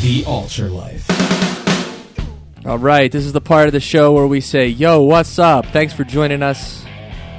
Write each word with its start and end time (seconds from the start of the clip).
The 0.00 0.24
Altar 0.24 0.70
Life. 0.70 1.06
All 2.64 2.78
right, 2.78 3.12
this 3.12 3.26
is 3.26 3.34
the 3.34 3.40
part 3.42 3.66
of 3.66 3.74
the 3.74 3.80
show 3.80 4.14
where 4.14 4.26
we 4.26 4.40
say, 4.40 4.66
"Yo, 4.66 5.02
what's 5.02 5.38
up? 5.38 5.66
Thanks 5.66 5.92
for 5.92 6.04
joining 6.04 6.42
us. 6.42 6.86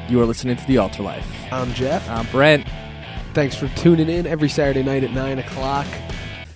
You 0.08 0.22
are 0.22 0.28
listening 0.28 0.58
to 0.58 0.68
the 0.68 0.78
Altar 0.78 1.02
Life." 1.02 1.26
I'm 1.52 1.74
Geoff. 1.74 2.08
I'm 2.08 2.28
Brent. 2.28 2.68
Thanks 3.34 3.56
for 3.56 3.68
tuning 3.70 4.10
in 4.10 4.28
every 4.28 4.48
Saturday 4.48 4.84
night 4.84 5.04
at 5.04 5.12
9 5.12 5.40
o'clock. 5.40 5.88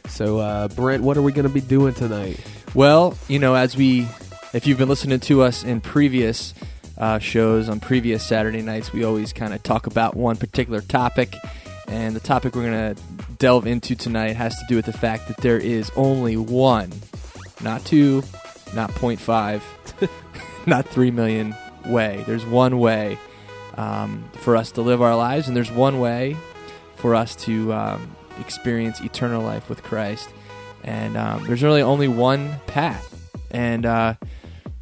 So, 0.08 0.38
uh, 0.38 0.68
Brent, 0.68 1.02
what 1.02 1.18
are 1.18 1.24
we 1.24 1.32
going 1.32 1.48
to 1.48 1.54
be 1.54 1.60
doing 1.60 1.96
tonight? 1.96 2.40
Well, 2.76 3.18
you 3.28 3.40
know, 3.40 3.56
as 3.56 3.76
we, 3.76 4.08
if 4.54 4.68
you've 4.68 4.78
been 4.78 4.90
listening 4.90 5.22
to 5.22 5.42
us 5.42 5.64
in 5.64 5.82
previous 5.82 6.54
uh, 7.00 7.18
shows 7.18 7.68
on 7.68 7.80
previous 7.80 8.24
Saturday 8.24 8.62
nights, 8.62 8.94
we 8.94 9.04
always 9.04 9.34
kind 9.34 9.56
of 9.56 9.64
talk 9.64 9.88
about 9.88 10.16
one 10.16 10.36
particular 10.36 10.82
topic. 10.82 11.36
And 11.88 12.16
the 12.16 12.20
topic 12.20 12.56
we're 12.56 12.70
going 12.70 12.96
to 12.96 13.02
delve 13.38 13.68
into 13.68 13.96
tonight 13.96 14.36
has 14.36 14.58
to 14.58 14.66
do 14.68 14.76
with 14.76 14.86
the 14.86 14.94
fact 14.94 15.28
that 15.28 15.38
there 15.38 15.60
is 15.60 15.92
only 15.96 16.38
one, 16.38 16.92
not 17.62 17.84
two, 17.86 18.24
not 18.74 18.92
0.5, 18.92 19.62
not 20.68 20.88
3 20.88 21.12
million 21.12 21.56
way. 21.86 22.24
There's 22.26 22.46
one 22.46 22.80
way 22.80 23.18
um, 23.76 24.30
for 24.36 24.56
us 24.56 24.72
to 24.72 24.82
live 24.82 25.02
our 25.02 25.16
lives, 25.16 25.48
and 25.48 25.56
there's 25.56 25.72
one 25.72 26.00
way 26.00 26.36
for 26.96 27.16
us 27.16 27.36
to 27.38 27.74
um, 27.74 28.16
experience 28.40 29.02
eternal 29.02 29.42
life 29.42 29.70
with 29.70 29.84
Christ. 29.84 30.30
And 30.84 31.18
um, 31.18 31.46
there's 31.46 31.64
really 31.64 31.82
only 31.82 32.08
one 32.08 32.56
path. 32.68 33.12
And 33.52 33.86
uh, 33.86 34.16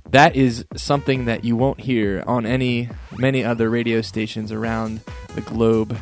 that 0.10 0.36
is 0.36 0.66
something 0.76 1.26
that 1.26 1.44
you 1.44 1.56
won't 1.56 1.80
hear 1.80 2.24
on 2.28 2.46
any 2.46 2.90
many 3.18 3.44
other 3.44 3.70
radio 3.70 4.02
stations 4.02 4.52
around 4.52 5.02
the 5.36 5.42
globe 5.42 5.98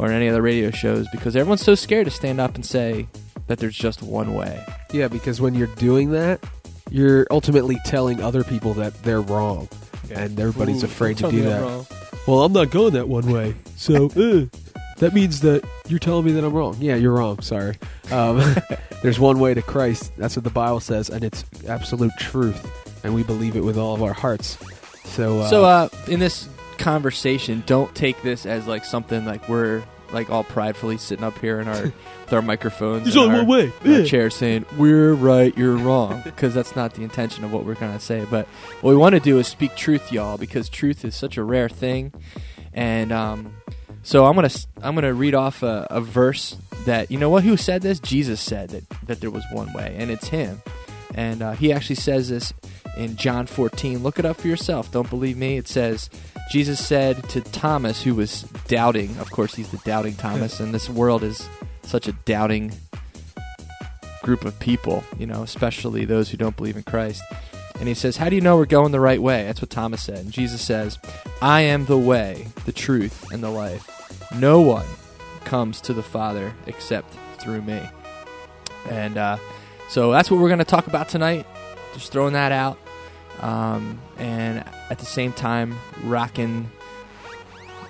or 0.00 0.10
any 0.10 0.28
other 0.28 0.40
radio 0.40 0.70
shows 0.70 1.06
because 1.12 1.36
everyone's 1.36 1.60
so 1.62 1.74
scared 1.74 2.06
to 2.06 2.10
stand 2.10 2.40
up 2.40 2.54
and 2.54 2.64
say 2.64 3.06
that 3.48 3.58
there's 3.58 3.76
just 3.76 4.02
one 4.02 4.34
way. 4.34 4.64
Yeah, 4.92 5.08
because 5.08 5.40
when 5.40 5.54
you're 5.54 5.66
doing 5.76 6.12
that, 6.12 6.42
you're 6.90 7.26
ultimately 7.30 7.78
telling 7.84 8.22
other 8.22 8.42
people 8.42 8.72
that 8.74 8.94
they're 9.02 9.20
wrong. 9.20 9.68
And 10.10 10.40
everybody's 10.40 10.82
Ooh, 10.82 10.86
afraid 10.86 11.18
to 11.18 11.30
do 11.30 11.42
that. 11.42 11.60
wrong. 11.62 11.86
Well, 12.26 12.42
I'm 12.44 12.52
not 12.52 12.70
going 12.70 12.94
that 12.94 13.08
one 13.08 13.30
way. 13.30 13.54
So, 13.76 14.06
uh, 14.06 14.46
that 14.96 15.12
means 15.12 15.40
that 15.40 15.64
you're 15.86 15.98
telling 15.98 16.24
me 16.24 16.32
that 16.32 16.44
I'm 16.44 16.52
wrong. 16.54 16.76
Yeah, 16.80 16.94
you're 16.96 17.12
wrong. 17.12 17.42
Sorry. 17.42 17.76
Um, 18.10 18.42
there's 19.02 19.20
one 19.20 19.38
way 19.38 19.52
to 19.52 19.62
Christ. 19.62 20.12
That's 20.16 20.34
what 20.34 20.44
the 20.44 20.50
Bible 20.50 20.80
says, 20.80 21.10
and 21.10 21.22
it's 21.22 21.44
absolute 21.68 22.12
truth. 22.18 23.04
And 23.04 23.14
we 23.14 23.22
believe 23.22 23.54
it 23.54 23.64
with 23.64 23.76
all 23.76 23.94
of 23.94 24.02
our 24.02 24.12
hearts. 24.14 24.56
So, 25.04 25.40
uh, 25.40 25.48
So, 25.48 25.64
uh, 25.64 25.88
in 26.08 26.20
this 26.20 26.48
conversation, 26.80 27.62
don't 27.66 27.94
take 27.94 28.20
this 28.22 28.46
as 28.46 28.66
like 28.66 28.84
something 28.84 29.24
like 29.24 29.48
we're 29.48 29.82
like 30.12 30.28
all 30.28 30.42
pridefully 30.42 30.98
sitting 30.98 31.24
up 31.24 31.38
here 31.38 31.60
in 31.60 31.68
our 31.68 31.82
with 32.24 32.32
our 32.32 32.42
microphones, 32.42 33.04
There's 33.04 33.14
and 33.16 33.32
our, 33.32 33.44
way. 33.44 33.72
in 33.84 33.92
our 33.92 33.98
Yeah. 34.00 34.04
chairs 34.04 34.34
saying 34.34 34.66
we're 34.76 35.14
right, 35.14 35.56
you're 35.56 35.76
wrong, 35.76 36.20
because 36.24 36.52
that's 36.54 36.74
not 36.74 36.94
the 36.94 37.02
intention 37.04 37.44
of 37.44 37.52
what 37.52 37.64
we're 37.64 37.74
gonna 37.76 38.00
say. 38.00 38.26
But 38.28 38.46
what 38.80 38.90
we 38.90 38.96
want 38.96 39.14
to 39.14 39.20
do 39.20 39.38
is 39.38 39.46
speak 39.46 39.76
truth, 39.76 40.10
y'all, 40.12 40.36
because 40.38 40.68
truth 40.68 41.04
is 41.04 41.14
such 41.14 41.36
a 41.36 41.44
rare 41.44 41.68
thing, 41.68 42.12
and 42.72 43.12
um, 43.12 43.54
so 44.02 44.26
I'm 44.26 44.34
gonna 44.34 44.50
i'm 44.82 44.94
gonna 44.94 45.14
read 45.14 45.34
off 45.34 45.62
a, 45.62 45.86
a 45.90 46.00
verse 46.00 46.56
that 46.86 47.10
you 47.10 47.18
know 47.18 47.30
what 47.30 47.44
who 47.44 47.56
said 47.56 47.82
this? 47.82 48.00
Jesus 48.00 48.40
said 48.40 48.70
that 48.70 48.88
that 49.06 49.20
there 49.20 49.30
was 49.30 49.44
one 49.52 49.72
way, 49.74 49.94
and 49.96 50.10
it's 50.10 50.26
him, 50.28 50.60
and 51.14 51.40
uh, 51.42 51.52
he 51.52 51.72
actually 51.72 51.96
says 51.96 52.28
this 52.30 52.52
in 52.96 53.16
John 53.16 53.46
14. 53.46 54.02
Look 54.02 54.18
it 54.18 54.24
up 54.24 54.40
for 54.40 54.48
yourself. 54.48 54.90
Don't 54.90 55.08
believe 55.10 55.36
me. 55.36 55.56
It 55.56 55.68
says 55.68 56.10
Jesus 56.50 56.84
said 56.84 57.28
to 57.30 57.40
Thomas, 57.40 58.02
who 58.02 58.14
was 58.14 58.42
doubting. 58.66 59.16
Of 59.18 59.30
course, 59.30 59.54
he's 59.54 59.70
the 59.70 59.78
doubting 59.78 60.14
Thomas, 60.14 60.60
and 60.60 60.74
this 60.74 60.88
world 60.88 61.22
is 61.22 61.48
such 61.82 62.08
a 62.08 62.12
doubting 62.12 62.72
group 64.22 64.44
of 64.44 64.58
people, 64.58 65.04
you 65.18 65.26
know, 65.26 65.42
especially 65.42 66.04
those 66.04 66.28
who 66.30 66.36
don't 66.36 66.56
believe 66.56 66.76
in 66.76 66.82
Christ. 66.82 67.22
And 67.78 67.88
he 67.88 67.94
says, 67.94 68.16
How 68.16 68.28
do 68.28 68.34
you 68.34 68.42
know 68.42 68.56
we're 68.56 68.66
going 68.66 68.92
the 68.92 69.00
right 69.00 69.20
way? 69.20 69.44
That's 69.44 69.62
what 69.62 69.70
Thomas 69.70 70.02
said. 70.02 70.18
And 70.18 70.32
Jesus 70.32 70.60
says, 70.60 70.98
I 71.40 71.62
am 71.62 71.86
the 71.86 71.98
way, 71.98 72.46
the 72.66 72.72
truth, 72.72 73.30
and 73.32 73.42
the 73.42 73.50
life. 73.50 74.32
No 74.36 74.60
one 74.60 74.86
comes 75.44 75.80
to 75.82 75.94
the 75.94 76.02
Father 76.02 76.52
except 76.66 77.14
through 77.38 77.62
me. 77.62 77.80
And 78.90 79.16
uh, 79.16 79.38
so 79.88 80.12
that's 80.12 80.30
what 80.30 80.40
we're 80.40 80.48
going 80.48 80.58
to 80.58 80.64
talk 80.64 80.86
about 80.86 81.08
tonight. 81.08 81.46
Just 81.94 82.12
throwing 82.12 82.32
that 82.34 82.52
out. 82.52 82.78
Um, 83.40 84.00
and 84.18 84.64
at 84.90 84.98
the 84.98 85.06
same 85.06 85.32
time, 85.32 85.76
rocking. 86.04 86.70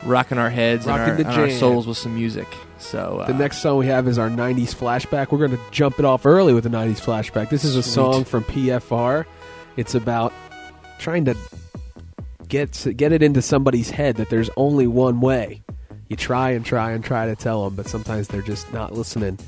Rocking 0.05 0.39
our 0.39 0.49
heads 0.49 0.87
and, 0.87 0.95
our, 0.99 1.15
and 1.15 1.27
our 1.27 1.51
souls 1.51 1.87
with 1.87 1.99
some 1.99 2.15
music. 2.15 2.47
So 2.79 3.19
uh, 3.21 3.27
The 3.27 3.35
next 3.35 3.59
song 3.59 3.77
we 3.79 3.87
have 3.89 4.09
is 4.09 4.19
our 4.19 4.31
90s 4.31 4.75
flashback. 4.75 5.31
We're 5.31 5.47
going 5.47 5.51
to 5.51 5.61
jump 5.71 5.99
it 5.99 6.07
off 6.07 6.25
early 6.25 6.55
with 6.55 6.65
a 6.65 6.71
90s 6.71 7.01
flashback. 7.01 7.51
This 7.51 7.65
is 7.65 7.77
a 7.77 7.83
Sweet. 7.83 7.93
song 7.93 8.25
from 8.25 8.45
PFR. 8.45 9.27
It's 9.77 9.95
about 9.95 10.33
trying 10.99 11.27
to 11.27 11.37
get 12.49 12.87
get 12.97 13.13
it 13.13 13.23
into 13.23 13.43
somebody's 13.43 13.91
head 13.91 14.17
that 14.17 14.31
there's 14.31 14.51
only 14.57 14.87
one 14.87 15.21
way. 15.21 15.63
You 16.09 16.17
try 16.17 16.51
and 16.51 16.65
try 16.65 16.93
and 16.93 17.05
try 17.05 17.27
to 17.27 17.37
tell 17.37 17.65
them, 17.65 17.77
but 17.77 17.87
sometimes 17.87 18.29
they're 18.29 18.43
just 18.43 18.73
not 18.73 18.93
listening. 18.95 19.39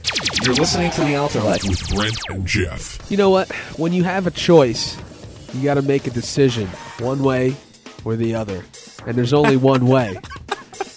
You're 0.45 0.55
listening 0.55 0.91
to 0.93 1.05
The 1.05 1.15
Altar 1.15 1.41
Life 1.41 1.63
with 1.65 1.95
Brent 1.95 2.17
and 2.31 2.45
Geoff. 2.45 2.99
You 3.09 3.17
know 3.17 3.31
what? 3.31 3.51
When 3.79 3.93
you 3.93 4.03
have 4.03 4.27
a 4.27 4.31
choice, 4.33 4.97
you 5.55 5.63
got 5.63 5.75
to 5.75 5.83
make 5.83 6.07
a 6.09 6.11
decision 6.11 6.67
one 6.99 7.23
way 7.23 7.55
or 8.05 8.17
the 8.17 8.35
other. 8.35 8.65
And 9.07 9.17
there's 9.17 9.33
only 9.33 9.57
one 9.57 9.87
way. 9.87 10.19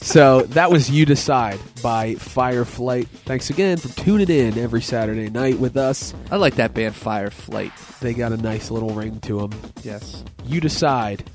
So 0.02 0.42
that 0.42 0.72
was 0.72 0.90
You 0.90 1.06
Decide 1.06 1.60
by 1.84 2.16
Fireflight. 2.16 3.08
Thanks 3.08 3.52
again 3.52 3.78
for 3.78 3.90
tuning 3.90 4.30
in 4.30 4.58
every 4.58 4.82
Saturday 4.82 5.30
night 5.30 5.60
with 5.60 5.78
us. 5.78 6.14
I 6.32 6.38
like 6.38 6.56
that 6.56 6.74
band 6.74 6.96
Fireflight. 6.96 8.00
They 8.00 8.16
got 8.16 8.32
a 8.32 8.38
nice 8.38 8.72
little 8.72 8.90
ring 8.92 9.20
to 9.22 9.48
them. 9.48 9.60
Yes. 9.84 10.24
You 10.46 10.60
decide 10.60 11.30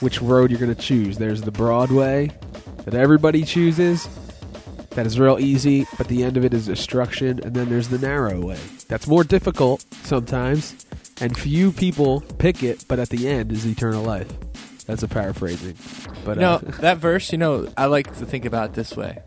which 0.00 0.20
road 0.20 0.50
you're 0.50 0.60
going 0.60 0.74
to 0.74 0.80
choose. 0.80 1.16
There's 1.16 1.40
the 1.42 1.50
Broadway 1.50 2.30
that 2.84 2.94
everybody 2.94 3.42
chooses. 3.44 4.06
That 4.98 5.06
is 5.06 5.20
real 5.20 5.38
easy, 5.38 5.86
but 5.96 6.08
the 6.08 6.24
end 6.24 6.36
of 6.36 6.44
it 6.44 6.52
is 6.52 6.66
destruction. 6.66 7.38
And 7.44 7.54
then 7.54 7.68
there's 7.68 7.86
the 7.86 7.98
narrow 7.98 8.40
way. 8.40 8.58
That's 8.88 9.06
more 9.06 9.22
difficult 9.22 9.86
sometimes, 10.02 10.86
and 11.20 11.38
few 11.38 11.70
people 11.70 12.20
pick 12.38 12.64
it, 12.64 12.84
but 12.88 12.98
at 12.98 13.08
the 13.08 13.28
end 13.28 13.52
is 13.52 13.64
eternal 13.64 14.02
life. 14.02 14.26
That's 14.86 15.04
a 15.04 15.06
paraphrasing. 15.06 15.76
But 16.24 16.38
know, 16.38 16.54
uh, 16.54 16.58
that 16.80 16.98
verse, 16.98 17.30
you 17.30 17.38
know, 17.38 17.72
I 17.76 17.86
like 17.86 18.12
to 18.18 18.26
think 18.26 18.44
about 18.44 18.70
it 18.70 18.74
this 18.74 18.96
way. 18.96 19.22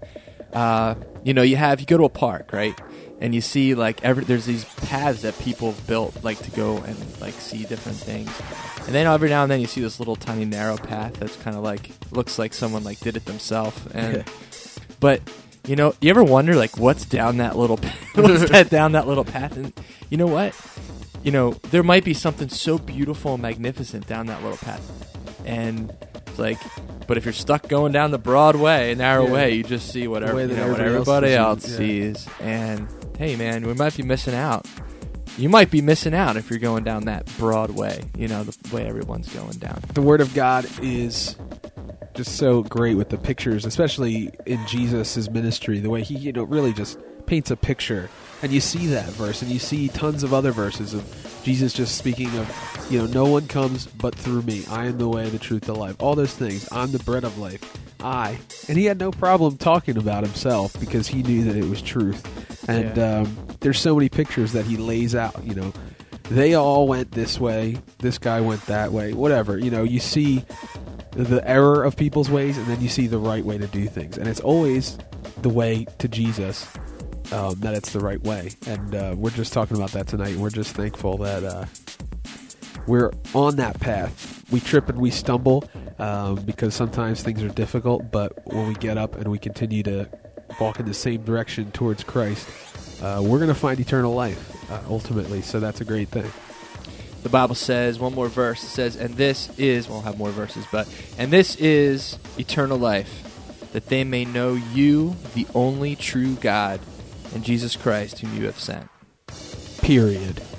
Uh, 0.51 0.95
you 1.23 1.33
know, 1.33 1.41
you 1.41 1.55
have, 1.55 1.79
you 1.79 1.85
go 1.85 1.95
to 1.95 2.03
a 2.03 2.09
park, 2.09 2.51
right? 2.51 2.77
And 3.21 3.33
you 3.33 3.39
see, 3.39 3.73
like, 3.73 4.03
every, 4.03 4.25
there's 4.25 4.45
these 4.45 4.65
paths 4.65 5.21
that 5.21 5.39
people 5.39 5.71
have 5.71 5.87
built, 5.87 6.21
like, 6.21 6.39
to 6.39 6.51
go 6.51 6.79
and, 6.79 7.21
like, 7.21 7.35
see 7.35 7.63
different 7.63 7.97
things. 7.97 8.29
And 8.87 8.93
then 8.93 9.07
every 9.07 9.29
now 9.29 9.43
and 9.43 9.49
then 9.49 9.61
you 9.61 9.67
see 9.67 9.79
this 9.79 9.99
little 9.99 10.17
tiny 10.17 10.43
narrow 10.43 10.75
path 10.75 11.13
that's 11.13 11.37
kind 11.37 11.55
of 11.55 11.63
like, 11.63 11.91
looks 12.11 12.37
like 12.37 12.53
someone, 12.53 12.83
like, 12.83 12.99
did 12.99 13.15
it 13.15 13.23
themselves. 13.23 13.79
And, 13.93 14.25
but, 14.99 15.21
you 15.67 15.75
know, 15.75 15.93
you 16.01 16.09
ever 16.09 16.23
wonder, 16.23 16.55
like, 16.55 16.77
what's 16.77 17.05
down 17.05 17.37
that 17.37 17.57
little, 17.57 17.77
what's 18.15 18.49
that 18.49 18.69
down 18.69 18.93
that 18.93 19.07
little 19.07 19.25
path? 19.25 19.55
And 19.57 19.73
you 20.09 20.17
know 20.17 20.27
what? 20.27 20.55
You 21.23 21.31
know, 21.31 21.51
there 21.69 21.83
might 21.83 22.03
be 22.03 22.13
something 22.13 22.49
so 22.49 22.77
beautiful 22.79 23.33
and 23.33 23.41
magnificent 23.41 24.07
down 24.07 24.25
that 24.27 24.41
little 24.41 24.57
path. 24.57 24.81
And 25.45 25.95
it's 26.27 26.39
like, 26.39 26.57
but 27.07 27.17
if 27.17 27.25
you're 27.25 27.33
stuck 27.33 27.67
going 27.67 27.91
down 27.91 28.11
the 28.11 28.17
broad 28.17 28.55
way, 28.55 28.95
narrow 28.95 29.25
Yeah. 29.27 29.33
way, 29.33 29.51
you 29.55 29.63
just 29.63 29.91
see 29.91 30.07
whatever 30.07 30.39
you 30.41 30.47
know, 30.55 30.71
what 30.71 30.79
everybody 30.79 31.33
else 31.33 31.63
else 31.63 31.77
sees, 31.77 32.19
sees. 32.21 32.27
And 32.39 32.87
hey, 33.17 33.35
man, 33.35 33.65
we 33.67 33.73
might 33.73 33.95
be 33.95 34.03
missing 34.03 34.33
out. 34.33 34.65
You 35.37 35.47
might 35.49 35.71
be 35.71 35.81
missing 35.81 36.13
out 36.13 36.37
if 36.37 36.49
you're 36.49 36.59
going 36.59 36.83
down 36.83 37.05
that 37.05 37.25
broad 37.37 37.71
way. 37.71 38.01
You 38.17 38.27
know, 38.27 38.43
the 38.43 38.75
way 38.75 38.85
everyone's 38.87 39.31
going 39.33 39.57
down. 39.59 39.79
the 39.93 40.01
Word 40.01 40.21
of 40.21 40.33
God 40.33 40.65
is 40.81 41.35
just 42.23 42.37
so 42.37 42.61
great 42.63 42.95
with 42.95 43.09
the 43.09 43.17
pictures, 43.17 43.65
especially 43.65 44.29
in 44.45 44.59
Jesus' 44.67 45.27
ministry. 45.29 45.79
The 45.79 45.89
way 45.89 46.03
he, 46.03 46.15
you 46.15 46.31
know, 46.31 46.43
really 46.43 46.71
just 46.71 46.99
paints 47.25 47.49
a 47.49 47.55
picture, 47.55 48.09
and 48.43 48.51
you 48.51 48.59
see 48.61 48.87
that 48.87 49.09
verse, 49.09 49.41
and 49.41 49.49
you 49.49 49.57
see 49.57 49.87
tons 49.87 50.21
of 50.21 50.31
other 50.33 50.51
verses 50.51 50.93
of 50.93 51.03
Jesus 51.43 51.73
just 51.73 51.97
speaking 51.97 52.27
of, 52.37 52.87
you 52.91 52.99
know, 52.99 53.07
no 53.07 53.25
one 53.25 53.47
comes 53.47 53.87
but 53.87 54.13
through 54.13 54.43
me. 54.43 54.63
I 54.69 54.85
am 54.85 54.99
the 54.99 55.07
way, 55.07 55.29
the 55.29 55.39
truth, 55.39 55.63
the 55.63 55.73
life. 55.73 55.95
All 55.99 56.13
those 56.13 56.33
things. 56.33 56.67
I'm 56.71 56.91
the 56.91 56.99
bread 56.99 57.23
of 57.23 57.37
life. 57.39 57.77
I, 57.99 58.37
and 58.67 58.77
he 58.77 58.85
had 58.85 58.99
no 58.99 59.11
problem 59.11 59.57
talking 59.57 59.97
about 59.97 60.23
himself 60.23 60.79
because 60.79 61.07
he 61.07 61.23
knew 61.23 61.43
that 61.45 61.55
it 61.55 61.65
was 61.65 61.81
truth. 61.81 62.69
And 62.69 62.95
Yeah. 62.97 63.21
um, 63.21 63.37
there's 63.61 63.79
so 63.79 63.95
many 63.95 64.09
pictures 64.09 64.53
that 64.53 64.65
he 64.65 64.77
lays 64.77 65.15
out. 65.15 65.43
You 65.43 65.55
know, 65.55 65.73
they 66.29 66.53
all 66.53 66.87
went 66.87 67.11
this 67.11 67.39
way. 67.39 67.77
This 67.99 68.17
guy 68.19 68.41
went 68.41 68.63
that 68.67 68.91
way. 68.91 69.13
Whatever. 69.13 69.57
You 69.57 69.71
know, 69.71 69.83
you 69.83 69.99
see 69.99 70.45
the 71.11 71.47
error 71.47 71.83
of 71.83 71.95
people's 71.95 72.29
ways, 72.29 72.57
and 72.57 72.65
then 72.67 72.81
you 72.81 72.89
see 72.89 73.07
the 73.07 73.19
right 73.19 73.43
way 73.43 73.57
to 73.57 73.67
do 73.67 73.87
things. 73.87 74.17
And 74.17 74.27
it's 74.27 74.39
always 74.39 74.97
the 75.41 75.49
way 75.49 75.85
to 75.99 76.07
Jesus 76.07 76.67
um, 77.31 77.55
that 77.59 77.73
it's 77.73 77.93
the 77.93 77.99
right 77.99 78.21
way. 78.23 78.51
And 78.67 78.95
uh, 78.95 79.15
we're 79.17 79.31
just 79.31 79.53
talking 79.53 79.77
about 79.77 79.91
that 79.91 80.07
tonight. 80.07 80.35
We're 80.35 80.49
just 80.49 80.75
thankful 80.75 81.17
that 81.17 81.43
uh, 81.43 81.65
we're 82.87 83.11
on 83.33 83.57
that 83.57 83.79
path. 83.79 84.43
We 84.51 84.59
trip 84.59 84.89
and 84.89 84.99
we 84.99 85.11
stumble 85.11 85.69
um, 85.99 86.35
because 86.35 86.75
sometimes 86.75 87.23
things 87.23 87.41
are 87.41 87.49
difficult, 87.49 88.11
but 88.11 88.33
when 88.45 88.67
we 88.67 88.73
get 88.75 88.97
up 88.97 89.15
and 89.15 89.29
we 89.29 89.39
continue 89.39 89.83
to 89.83 90.09
walk 90.59 90.79
in 90.79 90.85
the 90.85 90.93
same 90.93 91.23
direction 91.23 91.71
towards 91.71 92.03
Christ, 92.03 92.49
uh, 93.01 93.21
we're 93.23 93.37
going 93.37 93.47
to 93.47 93.55
find 93.55 93.79
eternal 93.79 94.13
life 94.13 94.71
uh, 94.71 94.81
ultimately. 94.89 95.41
So 95.41 95.59
that's 95.59 95.81
a 95.81 95.85
great 95.85 96.09
thing. 96.09 96.29
The 97.23 97.29
Bible 97.29 97.55
says 97.55 97.99
one 97.99 98.13
more 98.15 98.27
verse. 98.27 98.63
It 98.63 98.67
says, 98.67 98.95
"And 98.95 99.15
this 99.15 99.49
is 99.57 99.87
we'll 99.87 100.01
have 100.01 100.17
more 100.17 100.31
verses, 100.31 100.65
but 100.71 100.87
and 101.17 101.31
this 101.31 101.55
is 101.57 102.17
eternal 102.37 102.77
life, 102.77 103.69
that 103.73 103.87
they 103.87 104.03
may 104.03 104.25
know 104.25 104.53
you, 104.53 105.15
the 105.35 105.47
only 105.53 105.95
true 105.95 106.35
God, 106.35 106.79
and 107.33 107.43
Jesus 107.43 107.75
Christ, 107.75 108.19
whom 108.19 108.35
you 108.37 108.45
have 108.45 108.59
sent." 108.59 108.87
Period. 109.81 110.41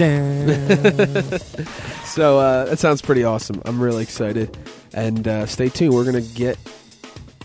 So 2.10 2.40
uh, 2.40 2.64
that 2.64 2.80
sounds 2.80 3.02
pretty 3.02 3.22
awesome. 3.22 3.62
I'm 3.64 3.80
really 3.80 4.02
excited. 4.02 4.58
And 4.92 5.28
uh, 5.28 5.46
stay 5.46 5.68
tuned. 5.68 5.94
We're 5.94 6.02
going 6.02 6.20
to 6.20 6.34
get 6.34 6.58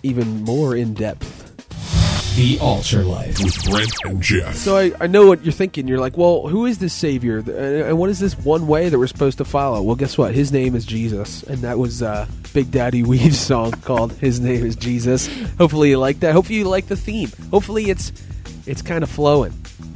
even 0.02 0.44
more 0.44 0.76
in 0.76 0.96
depth. 0.96 1.35
The 2.36 2.60
Altar 2.60 3.04
Life 3.04 3.42
with 3.42 3.64
Brent 3.64 3.94
and 4.04 4.22
Geoff. 4.22 4.56
So 4.56 4.76
I, 4.76 4.92
I 5.00 5.08
know 5.08 5.26
what 5.26 5.46
you're 5.46 5.54
thinking. 5.54 5.88
You're 5.88 6.00
like, 6.00 6.18
well, 6.18 6.48
who 6.48 6.66
is 6.66 6.80
this 6.80 6.94
Savior? 6.94 7.38
And 7.38 7.98
what 7.98 8.10
is 8.10 8.20
this 8.20 8.38
one 8.38 8.68
way 8.68 8.90
that 8.90 9.00
we're 9.00 9.08
supposed 9.08 9.38
to 9.38 9.46
follow? 9.46 9.82
Well, 9.82 9.96
guess 9.96 10.18
what? 10.18 10.36
His 10.36 10.52
name 10.52 10.76
is 10.76 10.86
Jesus. 10.86 11.44
And 11.44 11.60
that 11.60 11.80
was 11.80 12.04
uh, 12.04 12.28
Big 12.54 12.72
Daddy 12.72 13.04
Weave's 13.08 13.40
song 13.40 13.72
called 13.72 14.12
His 14.14 14.42
Name 14.42 14.66
is 14.66 14.76
Jesus. 14.76 15.30
Hopefully 15.58 15.92
you 15.92 15.98
like 15.98 16.20
that. 16.20 16.34
Hopefully 16.34 16.60
you 16.60 16.66
like 16.66 16.88
the 16.88 16.98
theme. 16.98 17.32
Hopefully 17.52 17.90
it's 17.90 18.12
it's 18.68 18.82
kind 18.82 19.04
of 19.04 19.10
flowing. 19.10 19.54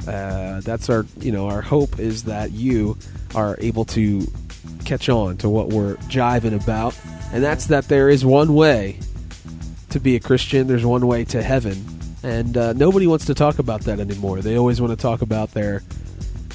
Uh, 0.08 0.60
that's 0.62 0.88
our, 0.88 1.04
you 1.18 1.32
know, 1.32 1.46
our 1.48 1.60
hope 1.60 1.98
is 1.98 2.24
that 2.24 2.52
you 2.52 2.96
are 3.34 3.56
able 3.60 3.84
to 3.84 4.26
catch 4.86 5.10
on 5.10 5.36
to 5.38 5.48
what 5.50 5.68
we're 5.68 5.96
jiving 6.08 6.58
about. 6.58 6.98
And 7.34 7.44
that's 7.44 7.66
that 7.66 7.88
there 7.88 8.08
is 8.08 8.24
one 8.24 8.54
way 8.54 8.98
to 9.90 10.00
be 10.00 10.16
a 10.16 10.20
Christian. 10.20 10.66
There's 10.68 10.86
one 10.86 11.06
way 11.06 11.24
to 11.26 11.42
heaven, 11.42 11.84
and 12.22 12.56
uh, 12.56 12.72
nobody 12.74 13.06
wants 13.06 13.26
to 13.26 13.34
talk 13.34 13.58
about 13.58 13.82
that 13.82 14.00
anymore. 14.00 14.40
They 14.40 14.56
always 14.56 14.80
want 14.80 14.96
to 14.96 15.00
talk 15.00 15.22
about 15.22 15.52
their, 15.52 15.82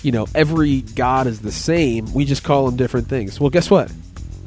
you 0.04 0.12
know, 0.12 0.28
every 0.36 0.82
God 0.82 1.28
is 1.28 1.42
the 1.42 1.52
same. 1.52 2.12
We 2.14 2.26
just 2.26 2.44
call 2.44 2.66
them 2.66 2.76
different 2.76 3.08
things. 3.08 3.40
Well, 3.40 3.50
guess 3.50 3.70
what? 3.70 3.92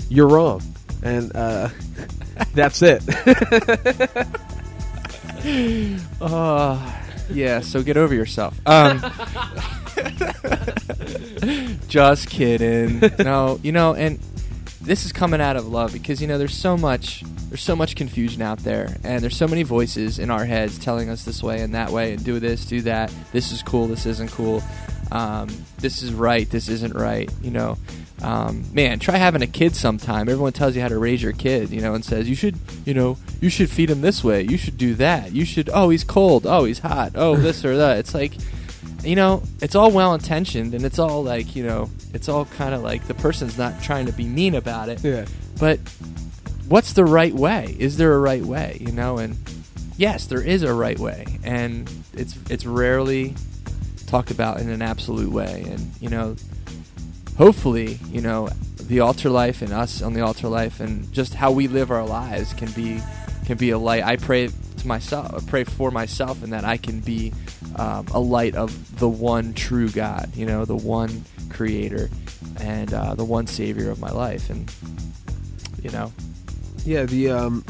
You're 0.09 0.29
wrong, 0.29 0.62
and 1.03 1.35
uh, 1.35 1.69
that's 2.55 2.82
it. 2.82 3.03
Uh, 6.20 6.93
yeah, 7.31 7.61
so 7.61 7.82
get 7.82 7.97
over 7.97 8.14
yourself. 8.14 8.59
Um, 8.67 9.03
just 11.88 12.29
kidding. 12.31 13.00
No, 13.19 13.59
you 13.62 13.73
know, 13.73 13.94
and 13.94 14.19
this 14.88 15.05
is 15.05 15.12
coming 15.12 15.40
out 15.40 15.55
of 15.55 15.69
love 15.69 15.93
because 15.93 16.20
you 16.23 16.26
know 16.26 16.38
there's 16.38 16.56
so 16.56 16.75
much 16.75 17.23
there's 17.49 17.62
so 17.62 17.76
much 17.76 17.94
confusion 17.94 18.40
out 18.40 18.58
there 18.61 18.96
and 19.05 19.23
there's 19.23 19.37
so 19.37 19.46
many 19.46 19.62
voices 19.62 20.19
in 20.19 20.31
our 20.31 20.46
heads 20.46 20.79
telling 20.79 21.11
us 21.11 21.25
this 21.25 21.43
way 21.43 21.61
and 21.61 21.75
that 21.75 21.90
way 21.90 22.14
and 22.14 22.25
do 22.25 22.40
this 22.40 22.64
do 22.64 22.81
that. 22.81 23.12
This 23.31 23.52
is 23.52 23.62
cool 23.62 23.87
this 23.87 24.06
isn't 24.06 24.31
cool. 24.32 24.62
Um, 25.12 25.49
this 25.79 26.02
is 26.02 26.14
right 26.14 26.49
this 26.49 26.69
isn't 26.69 26.94
right 26.94 27.31
you 27.43 27.50
know. 27.50 27.76
Um, 28.20 28.64
man 28.73 28.99
try 28.99 29.17
having 29.17 29.43
a 29.43 29.46
kid 29.46 29.76
sometime. 29.76 30.23
Everyone 30.29 30.52
tells 30.52 30.75
you 30.75 30.81
how 30.81 30.88
to 30.88 30.99
raise 30.99 31.23
your 31.23 31.32
kid 31.32 31.70
you 31.70 31.82
know 31.82 31.94
and 31.94 32.02
says 32.02 32.26
you 32.26 32.35
should 32.35 32.56
you 32.87 32.94
know 32.94 33.19
you 33.43 33.50
should 33.50 33.69
feed 33.69 33.90
him 33.90 34.00
this 34.00 34.25
way. 34.25 34.43
You 34.43 34.56
should 34.56 34.79
do 34.79 34.94
that. 34.94 35.32
You 35.32 35.44
should 35.44 35.69
oh 35.73 35.90
he's 35.90 36.02
cold. 36.02 36.46
Oh 36.46 36.64
he's 36.64 36.79
hot. 36.79 37.12
Oh 37.14 37.37
this 37.37 37.62
or 37.62 37.76
that. 37.76 37.99
It's 37.99 38.14
like 38.14 38.32
you 39.03 39.17
know, 39.17 39.43
it's 39.61 39.75
all 39.75 39.91
well 39.91 40.15
intentioned 40.15 40.75
and 40.75 40.85
it's 40.85 40.99
all 40.99 41.23
like, 41.23 41.55
you 41.55 41.65
know, 41.65 41.91
it's 42.12 42.29
all 42.29 42.45
kind 42.47 42.75
of 42.75 42.83
like 42.83 43.06
the 43.06 43.15
person's 43.15 43.56
not 43.56 43.81
trying 43.83 44.06
to 44.06 44.12
be 44.12 44.25
mean 44.25 44.55
about 44.55 44.89
it. 44.89 45.03
yeah, 45.05 45.25
But 45.59 45.79
what's 46.69 46.93
the 46.93 47.05
right 47.05 47.33
way? 47.33 47.77
Is 47.79 47.97
there 47.97 48.15
a 48.15 48.19
right 48.19 48.43
way, 48.43 48.79
you 48.81 48.93
know? 48.93 49.19
And 49.19 49.37
yes, 49.97 50.27
there 50.27 50.43
is 50.43 50.62
a 50.62 50.73
right 50.73 50.99
way 50.99 51.27
and 51.45 51.91
it's 52.12 52.37
it's 52.50 52.67
rarely 52.67 53.35
talked 54.06 54.31
about 54.31 54.61
in 54.61 54.69
an 54.71 54.83
absolute 54.83 55.31
way 55.31 55.65
and, 55.69 55.91
you 56.00 56.09
know, 56.09 56.35
hopefully, 57.37 57.99
you 58.11 58.21
know, 58.21 58.49
the 58.77 59.00
altar 59.00 59.29
life 59.29 59.62
and 59.62 59.73
us 59.73 60.03
on 60.03 60.15
the 60.15 60.21
altar 60.23 60.49
life 60.49 60.81
and 60.81 61.12
just 61.12 61.35
how 61.35 61.50
we 61.53 61.69
live 61.69 61.91
our 61.91 62.06
lives 62.06 62.53
can 62.55 62.71
be 62.73 63.00
can 63.45 63.56
be 63.56 63.71
a 63.71 63.79
light. 63.79 64.03
I 64.03 64.17
pray 64.17 64.49
to 64.49 64.87
myself, 64.87 65.33
I 65.35 65.49
pray 65.49 65.65
for 65.65 65.91
myself, 65.91 66.43
and 66.43 66.53
that 66.53 66.65
I 66.65 66.77
can 66.77 67.00
be 67.00 67.33
um, 67.76 68.06
a 68.12 68.20
light 68.20 68.55
of 68.55 68.99
the 68.99 69.09
one 69.09 69.55
true 69.55 69.88
God, 69.91 70.31
you 70.35 70.47
know, 70.47 70.65
the 70.65 70.76
one 70.76 71.25
Creator 71.50 72.11
and 72.61 72.93
uh, 72.93 73.15
the 73.15 73.25
one 73.25 73.47
Savior 73.47 73.91
of 73.91 74.00
my 74.00 74.11
life, 74.11 74.50
and 74.50 74.73
you 75.82 75.91
know, 75.91 76.12
yeah. 76.85 77.05
The 77.05 77.31
um, 77.31 77.65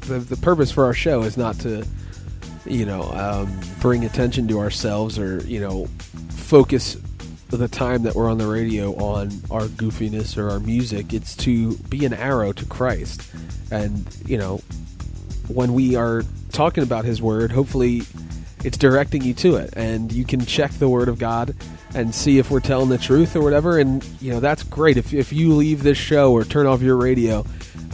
the 0.00 0.18
the 0.18 0.36
purpose 0.36 0.70
for 0.70 0.84
our 0.84 0.94
show 0.94 1.22
is 1.22 1.36
not 1.36 1.58
to, 1.60 1.86
you 2.66 2.86
know, 2.86 3.02
um, 3.12 3.60
bring 3.80 4.04
attention 4.04 4.48
to 4.48 4.58
ourselves 4.58 5.18
or 5.18 5.42
you 5.44 5.60
know, 5.60 5.86
focus 6.30 6.96
the 7.48 7.68
time 7.68 8.02
that 8.02 8.14
we're 8.14 8.30
on 8.30 8.38
the 8.38 8.46
radio 8.46 8.94
on 8.96 9.30
our 9.50 9.66
goofiness 9.66 10.38
or 10.38 10.48
our 10.50 10.60
music. 10.60 11.12
It's 11.12 11.36
to 11.36 11.76
be 11.76 12.06
an 12.06 12.14
arrow 12.14 12.52
to 12.52 12.64
Christ, 12.66 13.22
and 13.70 14.06
you 14.26 14.38
know, 14.38 14.62
when 15.48 15.74
we 15.74 15.96
are 15.96 16.22
talking 16.50 16.82
about 16.82 17.04
His 17.04 17.20
Word, 17.20 17.52
hopefully 17.52 18.02
it's 18.64 18.78
directing 18.78 19.22
you 19.22 19.34
to 19.34 19.56
it, 19.56 19.74
and 19.76 20.12
you 20.12 20.24
can 20.24 20.44
check 20.44 20.70
the 20.72 20.88
Word 20.88 21.08
of 21.08 21.18
God 21.18 21.54
and 21.94 22.14
see 22.14 22.38
if 22.38 22.50
we're 22.50 22.60
telling 22.60 22.88
the 22.88 22.98
truth 22.98 23.36
or 23.36 23.42
whatever. 23.42 23.78
And 23.78 24.04
you 24.20 24.32
know, 24.32 24.40
that's 24.40 24.62
great. 24.62 24.96
If 24.96 25.12
if 25.12 25.32
you 25.32 25.54
leave 25.54 25.82
this 25.82 25.98
show 25.98 26.32
or 26.32 26.44
turn 26.44 26.66
off 26.66 26.80
your 26.82 26.96
radio, 26.96 27.44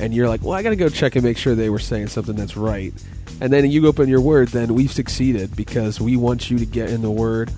and 0.00 0.14
you're 0.14 0.28
like, 0.28 0.42
well, 0.42 0.52
I 0.52 0.62
got 0.62 0.70
to 0.70 0.76
go 0.76 0.88
check 0.88 1.16
and 1.16 1.24
make 1.24 1.38
sure 1.38 1.54
they 1.54 1.70
were 1.70 1.78
saying 1.78 2.08
something 2.08 2.36
that's 2.36 2.56
right, 2.56 2.92
and 3.40 3.52
then 3.52 3.70
you 3.70 3.86
open 3.86 4.08
your 4.08 4.20
Word, 4.20 4.48
then 4.48 4.74
we've 4.74 4.92
succeeded 4.92 5.56
because 5.56 6.00
we 6.00 6.16
want 6.16 6.50
you 6.50 6.58
to 6.58 6.66
get 6.66 6.90
in 6.90 7.02
the 7.02 7.10
Word. 7.10 7.50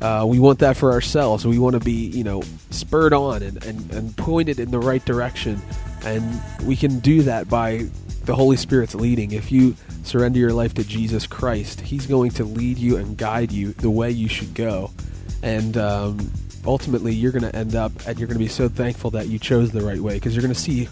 Uh, 0.00 0.26
we 0.26 0.40
want 0.40 0.58
that 0.58 0.76
for 0.76 0.90
ourselves. 0.90 1.46
We 1.46 1.60
want 1.60 1.74
to 1.74 1.80
be, 1.80 1.92
you 2.08 2.24
know, 2.24 2.42
spurred 2.70 3.12
on 3.12 3.40
and, 3.40 3.64
and, 3.64 3.88
and 3.92 4.16
pointed 4.16 4.58
in 4.58 4.72
the 4.72 4.80
right 4.80 5.04
direction. 5.04 5.62
And 6.04 6.42
we 6.64 6.74
can 6.74 6.98
do 6.98 7.22
that 7.22 7.48
by 7.48 7.86
the 8.24 8.34
Holy 8.34 8.56
Spirit's 8.56 8.96
leading. 8.96 9.30
If 9.30 9.52
you 9.52 9.76
surrender 10.06 10.38
your 10.38 10.52
life 10.52 10.74
to 10.74 10.84
Jesus 10.84 11.26
Christ, 11.26 11.80
He's 11.80 12.06
going 12.06 12.30
to 12.32 12.44
lead 12.44 12.78
you 12.78 12.96
and 12.96 13.16
guide 13.16 13.52
you 13.52 13.72
the 13.72 13.90
way 13.90 14.10
you 14.10 14.28
should 14.28 14.54
go. 14.54 14.90
And 15.42 15.76
um, 15.76 16.32
ultimately, 16.66 17.14
you're 17.14 17.32
going 17.32 17.42
to 17.42 17.54
end 17.54 17.74
up 17.74 17.92
and 18.06 18.18
you're 18.18 18.28
going 18.28 18.38
to 18.38 18.44
be 18.44 18.48
so 18.48 18.68
thankful 18.68 19.10
that 19.12 19.28
you 19.28 19.38
chose 19.38 19.70
the 19.70 19.82
right 19.82 20.00
way 20.00 20.14
because 20.14 20.34
you're 20.34 20.42
going 20.42 20.54
to 20.54 20.60
see, 20.60 20.88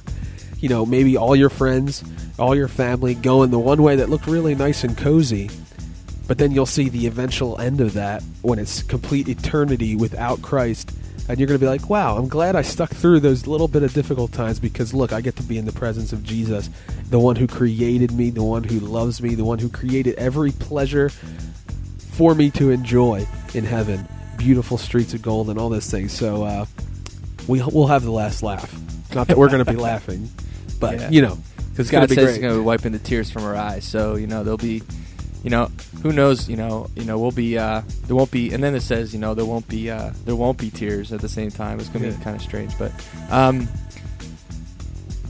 you 0.58 0.68
know, 0.68 0.84
maybe 0.84 1.16
all 1.16 1.36
your 1.36 1.50
friends, 1.50 2.04
all 2.38 2.54
your 2.54 2.68
family 2.68 3.14
going 3.14 3.50
the 3.50 3.58
one 3.58 3.82
way 3.82 3.96
that 3.96 4.08
looked 4.08 4.26
really 4.26 4.54
nice 4.54 4.84
and 4.84 4.96
cozy. 4.96 5.50
But 6.26 6.38
then 6.38 6.52
you'll 6.52 6.66
see 6.66 6.88
the 6.88 7.06
eventual 7.06 7.60
end 7.60 7.80
of 7.80 7.94
that 7.94 8.22
when 8.42 8.58
it's 8.58 8.82
complete 8.82 9.28
eternity 9.28 9.96
without 9.96 10.40
Christ. 10.42 10.92
And 11.30 11.38
you're 11.38 11.46
going 11.46 11.58
to 11.60 11.64
be 11.64 11.68
like, 11.68 11.88
wow, 11.88 12.16
I'm 12.16 12.28
glad 12.28 12.56
I 12.56 12.62
stuck 12.62 12.90
through 12.90 13.20
those 13.20 13.46
little 13.46 13.68
bit 13.68 13.82
of 13.82 13.92
difficult 13.92 14.32
times 14.32 14.58
because 14.58 14.92
look, 14.92 15.12
I 15.12 15.20
get 15.20 15.36
to 15.36 15.42
be 15.44 15.58
in 15.58 15.64
the 15.64 15.72
presence 15.72 16.12
of 16.12 16.24
Jesus, 16.24 16.68
the 17.08 17.18
one 17.20 17.36
who 17.36 17.46
created 17.46 18.10
me, 18.12 18.30
the 18.30 18.42
one 18.42 18.64
who 18.64 18.80
loves 18.80 19.22
me, 19.22 19.34
the 19.36 19.44
one 19.44 19.58
who 19.60 19.68
created 19.68 20.16
every 20.16 20.50
pleasure 20.52 21.08
for 22.12 22.34
me 22.34 22.50
to 22.50 22.70
enjoy 22.70 23.26
in 23.54 23.64
heaven. 23.64 24.06
Beautiful 24.36 24.76
streets 24.76 25.14
of 25.14 25.22
gold 25.22 25.50
and 25.50 25.58
all 25.58 25.68
those 25.68 25.88
things. 25.90 26.12
So 26.12 26.42
uh, 26.44 26.66
we, 27.46 27.62
we'll 27.62 27.86
have 27.86 28.02
the 28.02 28.10
last 28.10 28.42
laugh. 28.42 28.74
Not 29.14 29.28
that 29.28 29.36
we're 29.38 29.48
going 29.50 29.64
to 29.64 29.70
be 29.70 29.76
laughing, 29.80 30.28
but, 30.80 30.98
Yeah. 30.98 31.10
you 31.10 31.22
know, 31.22 31.38
because 31.70 31.90
God 31.90 32.08
be 32.08 32.14
says 32.16 32.24
great. 32.24 32.32
He's 32.34 32.40
going 32.42 32.54
to 32.54 32.60
be 32.60 32.64
wiping 32.64 32.92
the 32.92 32.98
tears 32.98 33.30
from 33.30 33.44
our 33.44 33.54
eyes. 33.54 33.84
So 33.84 34.16
you 34.16 34.26
know 34.26 34.42
there'll 34.42 34.58
be, 34.58 34.82
you 35.42 35.50
know, 35.50 35.70
who 36.02 36.12
knows? 36.12 36.48
You 36.48 36.56
know, 36.56 36.88
you 36.94 37.04
know, 37.04 37.18
we'll 37.18 37.30
be. 37.30 37.56
Uh, 37.58 37.82
there 38.06 38.16
won't 38.16 38.30
be. 38.30 38.52
And 38.52 38.62
then 38.62 38.74
it 38.74 38.80
says, 38.82 39.12
you 39.14 39.18
know, 39.20 39.34
there 39.34 39.44
won't 39.44 39.66
be. 39.68 39.90
Uh, 39.90 40.12
there 40.24 40.36
won't 40.36 40.58
be 40.58 40.70
tears 40.70 41.12
at 41.12 41.20
the 41.20 41.28
same 41.28 41.50
time. 41.50 41.80
It's 41.80 41.88
to 41.88 41.98
Yeah. 41.98 42.10
be 42.10 42.22
kind 42.24 42.36
of 42.36 42.42
strange, 42.42 42.76
but. 42.78 42.92
Um, 43.30 43.68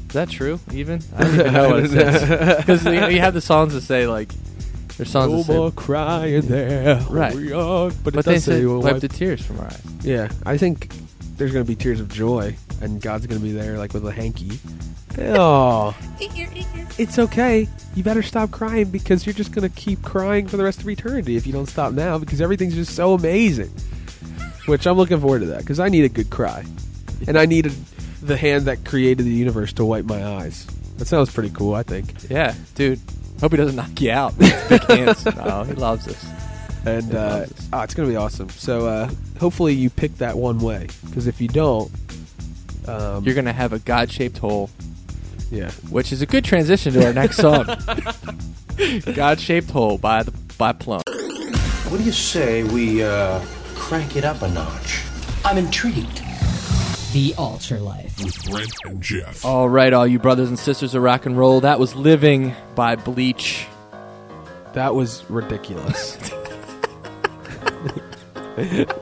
is 0.08 0.14
that 0.14 0.28
true? 0.28 0.58
Even 0.72 1.00
I 1.16 1.22
don't 1.22 1.34
even 1.34 1.52
know 1.52 1.68
what 1.70 1.84
it 1.84 1.90
says 1.90 2.56
because 2.58 2.84
you, 2.84 2.92
know, 3.00 3.06
you 3.06 3.20
have 3.20 3.32
the 3.34 3.40
songs 3.40 3.74
that 3.74 3.82
say 3.82 4.08
like, 4.08 4.32
there's 4.96 5.08
songs 5.08 5.30
no 5.30 5.36
that 5.38 5.44
say, 5.44 5.56
more 5.56 5.70
crying 5.70 6.40
there. 6.42 7.00
Right. 7.08 7.32
We 7.32 7.52
are, 7.52 7.90
but, 8.02 8.14
but 8.14 8.18
it 8.18 8.24
they 8.24 8.38
say 8.40 8.64
wipe 8.66 8.98
the 8.98 9.06
tears 9.06 9.40
from 9.40 9.60
our 9.60 9.66
eyes. 9.66 9.80
Yeah, 10.02 10.28
I 10.44 10.56
think 10.58 10.92
there's 11.40 11.52
to 11.64 11.64
be 11.64 11.74
tears 11.74 12.00
of 12.00 12.08
joy, 12.08 12.54
and 12.82 13.00
God's 13.00 13.26
to 13.40 13.44
be 13.44 13.52
there, 13.52 13.78
like 13.78 13.94
with 13.94 14.06
a 14.06 14.12
hanky. 14.12 14.60
Oh, 15.18 15.94
it's 16.20 17.18
okay. 17.18 17.68
You 17.96 18.04
better 18.04 18.22
stop 18.22 18.52
crying 18.52 18.90
because 18.90 19.26
you're 19.26 19.34
just 19.34 19.52
to 19.68 19.74
keep 19.74 20.00
crying 20.02 20.46
for 20.46 20.56
the 20.56 20.62
rest 20.62 20.80
of 20.80 20.88
eternity 20.88 21.34
if 21.34 21.48
you 21.48 21.52
don't 21.52 21.66
stop 21.66 21.92
now 21.92 22.16
because 22.16 22.40
everything's 22.40 22.76
just 22.76 22.94
so 22.94 23.14
amazing. 23.14 23.70
Which 24.66 24.86
I'm 24.86 24.96
looking 24.96 25.20
forward 25.20 25.40
to 25.40 25.46
that 25.46 25.58
because 25.58 25.80
I 25.80 25.88
need 25.88 26.04
a 26.04 26.08
good 26.08 26.30
cry, 26.30 26.64
and 27.26 27.36
I 27.36 27.44
needed 27.44 27.72
the 28.22 28.36
hand 28.36 28.66
that 28.66 28.84
created 28.84 29.26
the 29.26 29.32
universe 29.32 29.72
to 29.74 29.84
wipe 29.84 30.04
my 30.04 30.24
eyes. 30.24 30.64
That 30.98 31.06
sounds 31.06 31.34
pretty 31.34 31.50
cool. 31.50 31.74
I 31.74 31.82
think. 31.82 32.30
Yeah, 32.30 32.54
dude. 32.76 33.00
Hope 33.40 33.50
he 33.50 33.56
doesn't 33.56 33.76
knock 33.76 34.00
you 34.00 34.12
out. 34.12 34.38
Big 34.38 34.82
hands. 34.84 35.24
No, 35.26 35.32
oh, 35.38 35.64
he 35.64 35.72
loves 35.72 36.06
us. 36.06 36.39
And 36.86 37.10
It 37.10 37.14
uh, 37.14 37.46
oh, 37.72 37.80
it's 37.82 37.94
going 37.94 38.08
to 38.08 38.12
be 38.12 38.16
awesome. 38.16 38.48
So 38.50 38.86
uh, 38.86 39.10
hopefully 39.38 39.74
you 39.74 39.90
pick 39.90 40.16
that 40.16 40.36
one 40.36 40.58
way 40.58 40.88
because 41.04 41.26
if 41.26 41.40
you 41.40 41.48
don't, 41.48 41.90
um, 42.88 43.24
You're 43.24 43.34
gonna 43.34 43.52
have 43.52 43.72
a 43.72 43.78
God-shaped 43.78 44.38
hole 44.38 44.70
yeah. 45.50 45.70
which 45.90 46.12
is 46.12 46.22
a 46.22 46.26
good 46.26 46.44
transition 46.44 46.92
to 46.94 47.06
our 47.06 47.12
next 47.12 47.36
song. 47.36 47.66
God 49.14 49.40
shaped 49.40 49.70
hole 49.70 49.98
by 49.98 50.22
the 50.22 50.32
by 50.56 50.72
Plum. 50.72 51.02
What 51.88 51.98
do 51.98 52.04
you 52.04 52.12
say 52.12 52.62
we 52.62 53.02
uh, 53.02 53.40
crank 53.74 54.16
it 54.16 54.24
up 54.24 54.42
a 54.42 54.48
notch? 54.50 55.02
I'm 55.44 55.58
intrigued. 55.58 56.22
The 57.12 57.34
Altar 57.36 57.78
Life. 57.80 58.22
With 58.22 58.44
Brent 58.48 58.72
and 58.84 59.02
Geoff. 59.02 59.44
All 59.44 59.68
right, 59.68 59.92
all 59.92 60.06
you 60.06 60.18
brothers 60.18 60.48
and 60.48 60.58
sisters 60.58 60.94
of 60.94 61.02
rock 61.02 61.26
and 61.26 61.36
roll. 61.36 61.60
That 61.60 61.80
was 61.80 61.94
"Living" 61.94 62.54
by 62.74 62.96
Bleach. 62.96 63.66
That 64.74 64.94
was 64.94 65.28
ridiculous. 65.28 66.16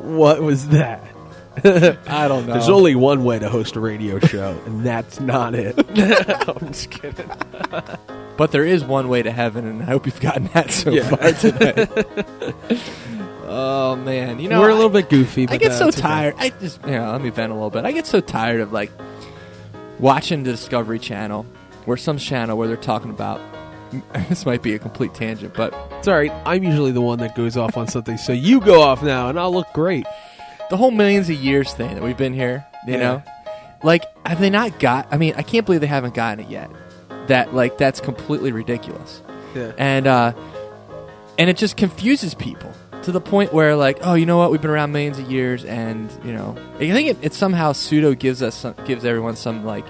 what 0.01 0.41
was 0.43 0.69
that? 0.69 1.03
I 1.65 2.29
don't 2.29 2.47
know. 2.47 2.53
There's 2.53 2.69
only 2.69 2.95
one 2.95 3.25
way 3.25 3.39
to 3.41 3.49
host 3.49 3.75
a 3.77 3.81
radio 3.81 4.19
show, 4.21 4.57
and 4.67 4.85
that's 4.87 5.19
not 5.21 5.55
it. 5.57 5.75
I'm 6.49 6.69
just 6.69 6.91
kidding. 6.91 7.29
But 8.37 8.53
there 8.53 8.65
is 8.65 8.85
one 8.85 9.09
way 9.09 9.23
to 9.23 9.33
heaven, 9.33 9.67
and 9.67 9.83
I 9.83 9.87
hope 9.87 10.07
you've 10.07 10.21
gotten 10.21 10.47
that 10.55 10.71
so 10.71 10.91
Yeah. 10.91 11.09
far 11.09 11.33
today. 11.33 11.89
oh 13.45 13.97
man, 13.97 14.39
you 14.39 14.49
know 14.49 14.61
We're 14.61 14.69
a 14.71 14.75
little 14.75 14.91
I- 14.97 15.01
bit 15.03 15.11
goofy. 15.11 15.47
But 15.47 15.55
I 15.55 15.59
get 15.59 15.73
so 15.73 15.87
that's 15.87 15.99
okay. 15.99 16.07
tired. 16.07 16.35
I 16.39 16.51
just 16.51 16.81
yeah. 16.87 17.11
Let 17.11 17.21
me 17.23 17.31
vent 17.31 17.51
a 17.51 17.55
little 17.55 17.71
bit. 17.71 17.85
I 17.85 17.91
get 17.93 18.07
so 18.07 18.21
tired 18.21 18.61
of 18.61 18.73
like 18.73 18.93
watching 19.99 20.45
the 20.45 20.53
Discovery 20.53 21.01
Channel, 21.01 21.45
or 21.87 21.97
some 21.97 22.19
channel 22.19 22.57
where 22.57 22.69
they're 22.69 22.77
talking 22.77 23.11
about. 23.11 23.41
This 24.29 24.45
might 24.47 24.63
be 24.63 24.75
a 24.75 24.79
complete 24.79 25.15
tangent, 25.15 25.55
but 25.55 25.75
It's 25.99 26.09
all 26.09 26.15
right. 26.15 26.33
I'm 26.45 26.63
usually 26.63 26.93
the 26.93 27.01
one 27.01 27.19
that 27.21 27.35
goes 27.35 27.57
off 27.57 27.77
on 27.77 27.89
something, 27.89 28.17
so 28.19 28.33
you 28.33 28.61
go 28.61 28.83
off 28.83 29.03
now, 29.03 29.29
and 29.29 29.39
I'll 29.39 29.53
look 29.53 29.73
great. 29.73 30.07
the 30.71 30.77
whole 30.77 30.91
millions 30.91 31.31
of 31.31 31.37
years 31.37 31.73
thing 31.73 31.95
that 31.95 32.03
we've 32.03 32.17
been 32.19 32.35
here, 32.35 32.65
you 32.87 32.95
Yeah. 32.95 32.99
know, 32.99 33.23
like 33.83 34.05
have 34.27 34.41
they 34.41 34.51
not 34.51 34.79
got? 34.79 35.09
I 35.11 35.17
mean, 35.17 35.35
I 35.37 35.43
can't 35.43 35.65
believe 35.65 35.81
they 35.81 35.87
haven't 35.87 36.15
gotten 36.15 36.45
it 36.45 36.51
yet. 36.51 36.71
That 37.29 37.55
like 37.55 37.79
that's 37.79 38.01
completely 38.01 38.53
ridiculous. 38.53 39.23
Yeah. 39.55 39.73
and 39.79 40.07
uh, 40.07 40.33
and 41.39 41.49
it 41.49 41.57
just 41.57 41.77
confuses 41.79 42.35
people 42.35 42.71
to 43.03 43.13
the 43.13 43.21
point 43.21 43.53
where 43.55 43.77
like, 43.77 43.99
oh, 44.03 44.15
you 44.15 44.27
know 44.27 44.37
what? 44.37 44.51
We've 44.51 44.61
been 44.61 44.71
around 44.71 44.93
millions 44.93 45.19
of 45.19 45.31
years, 45.31 45.65
and 45.65 46.11
you 46.25 46.33
know, 46.33 46.57
I 46.77 46.79
think 46.91 47.09
it, 47.09 47.17
it 47.23 47.33
somehow 47.35 47.73
pseudo 47.73 48.13
gives 48.15 48.43
us 48.43 48.55
some, 48.57 48.75
gives 48.85 49.05
everyone 49.07 49.37
some 49.37 49.65
like 49.65 49.85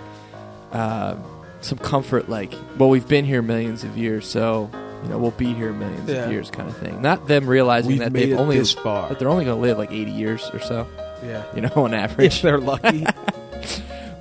uh, 0.73 1.17
some 1.61 1.79
comfort, 1.79 2.29
like, 2.29 2.53
well, 2.79 2.89
we've 2.89 3.09
been 3.09 3.25
here 3.25 3.43
millions 3.43 3.85
of 3.85 3.97
years, 3.99 4.27
so 4.27 4.71
you 5.05 5.09
know, 5.11 5.19
we'll 5.19 5.31
be 5.33 5.53
here 5.55 5.73
millions 5.73 6.09
Yeah. 6.09 6.25
of 6.25 6.33
years, 6.33 6.51
kind 6.51 6.69
of 6.69 6.77
thing. 6.77 7.01
Not 7.03 7.29
them 7.29 7.47
realizing 7.47 7.91
We've 7.91 7.99
that 8.01 8.13
they've 8.13 8.37
only 8.39 8.59
this 8.59 8.73
far. 8.73 9.09
that 9.09 9.19
they're 9.19 9.29
only 9.29 9.45
going 9.45 9.57
to 9.57 9.63
live 9.63 9.79
like 9.79 9.93
eighty 9.93 10.11
years 10.11 10.51
or 10.53 10.59
so, 10.61 10.87
Yeah. 11.25 11.45
you 11.55 11.61
know, 11.63 11.71
on 11.77 11.95
average. 11.95 12.37
If 12.37 12.43
they're 12.43 12.59
lucky. 12.59 13.05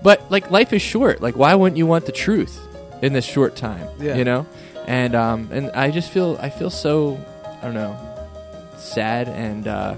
But 0.03 0.29
like 0.31 0.51
life 0.51 0.71
is 0.73 0.81
short. 0.81 1.21
Like 1.21 1.35
why 1.35 1.53
wouldn't 1.55 1.77
you 1.77 1.85
want 1.87 2.05
the 2.05 2.11
truth 2.11 2.59
in 3.01 3.13
this 3.13 3.25
short 3.25 3.55
time? 3.55 3.87
Yeah. 3.99 4.15
You 4.15 4.23
know? 4.23 4.45
And 4.85 5.15
um 5.15 5.49
and 5.51 5.71
I 5.71 5.91
just 5.91 6.11
feel 6.11 6.37
I 6.39 6.49
feel 6.49 6.69
so 6.69 7.19
I 7.59 7.65
don't 7.65 7.73
know 7.73 7.97
sad 8.77 9.27
and 9.27 9.67
uh 9.67 9.95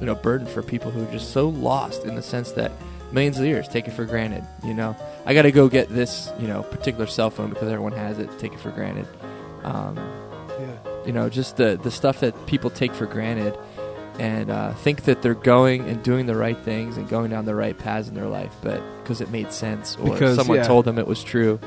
you 0.00 0.06
know 0.06 0.14
burdened 0.14 0.48
for 0.48 0.62
people 0.62 0.90
who 0.90 1.02
are 1.02 1.10
just 1.12 1.32
so 1.32 1.48
lost 1.48 2.04
in 2.04 2.14
the 2.14 2.22
sense 2.22 2.52
that 2.52 2.70
millions 3.12 3.38
of 3.38 3.44
years 3.46 3.68
take 3.68 3.88
it 3.88 3.92
for 3.92 4.04
granted, 4.04 4.44
you 4.64 4.74
know. 4.74 4.96
I 5.26 5.34
got 5.34 5.42
to 5.42 5.52
go 5.52 5.68
get 5.68 5.88
this, 5.88 6.30
you 6.38 6.48
know, 6.48 6.62
particular 6.62 7.06
cell 7.06 7.30
phone 7.30 7.50
because 7.50 7.68
everyone 7.68 7.92
has 7.92 8.18
it, 8.18 8.38
take 8.38 8.52
it 8.52 8.60
for 8.60 8.70
granted. 8.70 9.06
Um 9.64 9.96
yeah. 10.60 10.92
you 11.06 11.12
know, 11.12 11.28
just 11.28 11.56
the 11.56 11.78
the 11.82 11.90
stuff 11.90 12.20
that 12.20 12.46
people 12.46 12.70
take 12.70 12.92
for 12.92 13.06
granted 13.06 13.56
and 14.18 14.50
uh, 14.50 14.74
think 14.74 15.04
that 15.04 15.22
they're 15.22 15.34
going 15.34 15.88
and 15.88 16.02
doing 16.02 16.26
the 16.26 16.34
right 16.34 16.58
things 16.58 16.96
and 16.96 17.08
going 17.08 17.30
down 17.30 17.44
the 17.44 17.54
right 17.54 17.78
paths 17.78 18.08
in 18.08 18.14
their 18.14 18.26
life, 18.26 18.52
but 18.62 18.82
because 19.02 19.20
it 19.20 19.30
made 19.30 19.52
sense 19.52 19.96
or 19.96 20.12
Because, 20.12 20.36
someone 20.36 20.58
yeah. 20.58 20.64
told 20.64 20.84
them 20.84 20.98
it 20.98 21.06
was 21.06 21.22
true, 21.22 21.60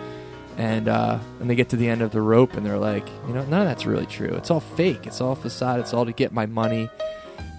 and 0.57 0.87
uh, 0.89 1.17
and 1.39 1.49
they 1.49 1.55
get 1.55 1.69
to 1.69 1.77
the 1.77 1.87
end 1.87 2.01
of 2.01 2.11
the 2.11 2.21
rope 2.21 2.55
and 2.55 2.65
they're 2.65 2.77
like, 2.77 3.07
you 3.27 3.33
know, 3.33 3.43
none 3.45 3.61
of 3.61 3.67
that's 3.67 3.85
really 3.85 4.05
true. 4.05 4.35
It's 4.35 4.51
all 4.51 4.59
fake. 4.59 5.07
It's 5.07 5.21
all 5.21 5.35
facade. 5.35 5.79
It's 5.79 5.93
all 5.93 6.05
to 6.05 6.11
get 6.11 6.33
my 6.33 6.45
money. 6.45 6.89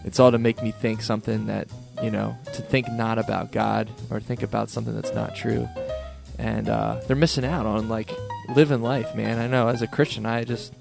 It's 0.05 0.21
all 0.21 0.31
to 0.31 0.39
make 0.39 0.63
me 0.63 0.73
think 0.73 1.01
something 1.01 1.47
that 1.47 1.69
you 2.03 2.11
know, 2.11 2.37
to 2.53 2.63
think 2.63 2.91
not 2.91 3.19
about 3.19 3.53
God 3.53 3.89
or 4.11 4.21
think 4.21 4.43
about 4.43 4.71
something 4.71 4.95
that's 4.95 5.15
not 5.15 5.37
true. 5.37 5.69
And 6.39 6.69
uh, 6.69 7.01
they're 7.07 7.17
missing 7.17 7.45
out 7.45 7.67
on 7.67 7.89
like 7.89 8.11
living 8.55 8.83
life, 8.83 9.15
man. 9.15 9.39
I 9.39 9.47
know 9.47 9.69
as 9.69 9.83
a 9.83 9.87
Christian, 9.87 10.27
I 10.27 10.45
just 10.45 10.73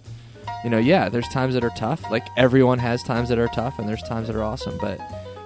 you 0.64 0.70
know, 0.70 0.78
yeah, 0.78 1.10
there's 1.10 1.28
times 1.30 1.54
that 1.56 1.64
are 1.64 1.72
tough. 1.72 2.10
Like 2.12 2.28
everyone 2.38 2.80
has 2.80 3.02
times 3.04 3.30
that 3.30 3.40
are 3.40 3.48
tough, 3.48 3.80
and 3.80 3.88
there's 3.88 4.04
times 4.04 4.28
that 4.28 4.36
are 4.36 4.44
awesome. 4.44 4.78
But 4.80 5.00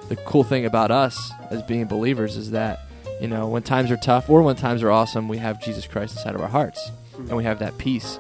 the 0.09 0.15
cool 0.17 0.43
thing 0.43 0.65
about 0.65 0.91
us 0.91 1.31
as 1.49 1.61
being 1.63 1.85
believers 1.85 2.35
is 2.37 2.51
that, 2.51 2.81
you 3.21 3.27
know, 3.27 3.47
when 3.47 3.63
times 3.63 3.91
are 3.91 3.97
tough 3.97 4.29
or 4.29 4.41
when 4.41 4.55
times 4.55 4.83
are 4.83 4.91
awesome, 4.91 5.27
we 5.27 5.37
have 5.37 5.61
Jesus 5.61 5.87
Christ 5.87 6.17
inside 6.17 6.35
of 6.35 6.41
our 6.41 6.47
hearts, 6.47 6.91
and 7.17 7.35
we 7.37 7.43
have 7.45 7.59
that 7.59 7.77
peace 7.77 8.19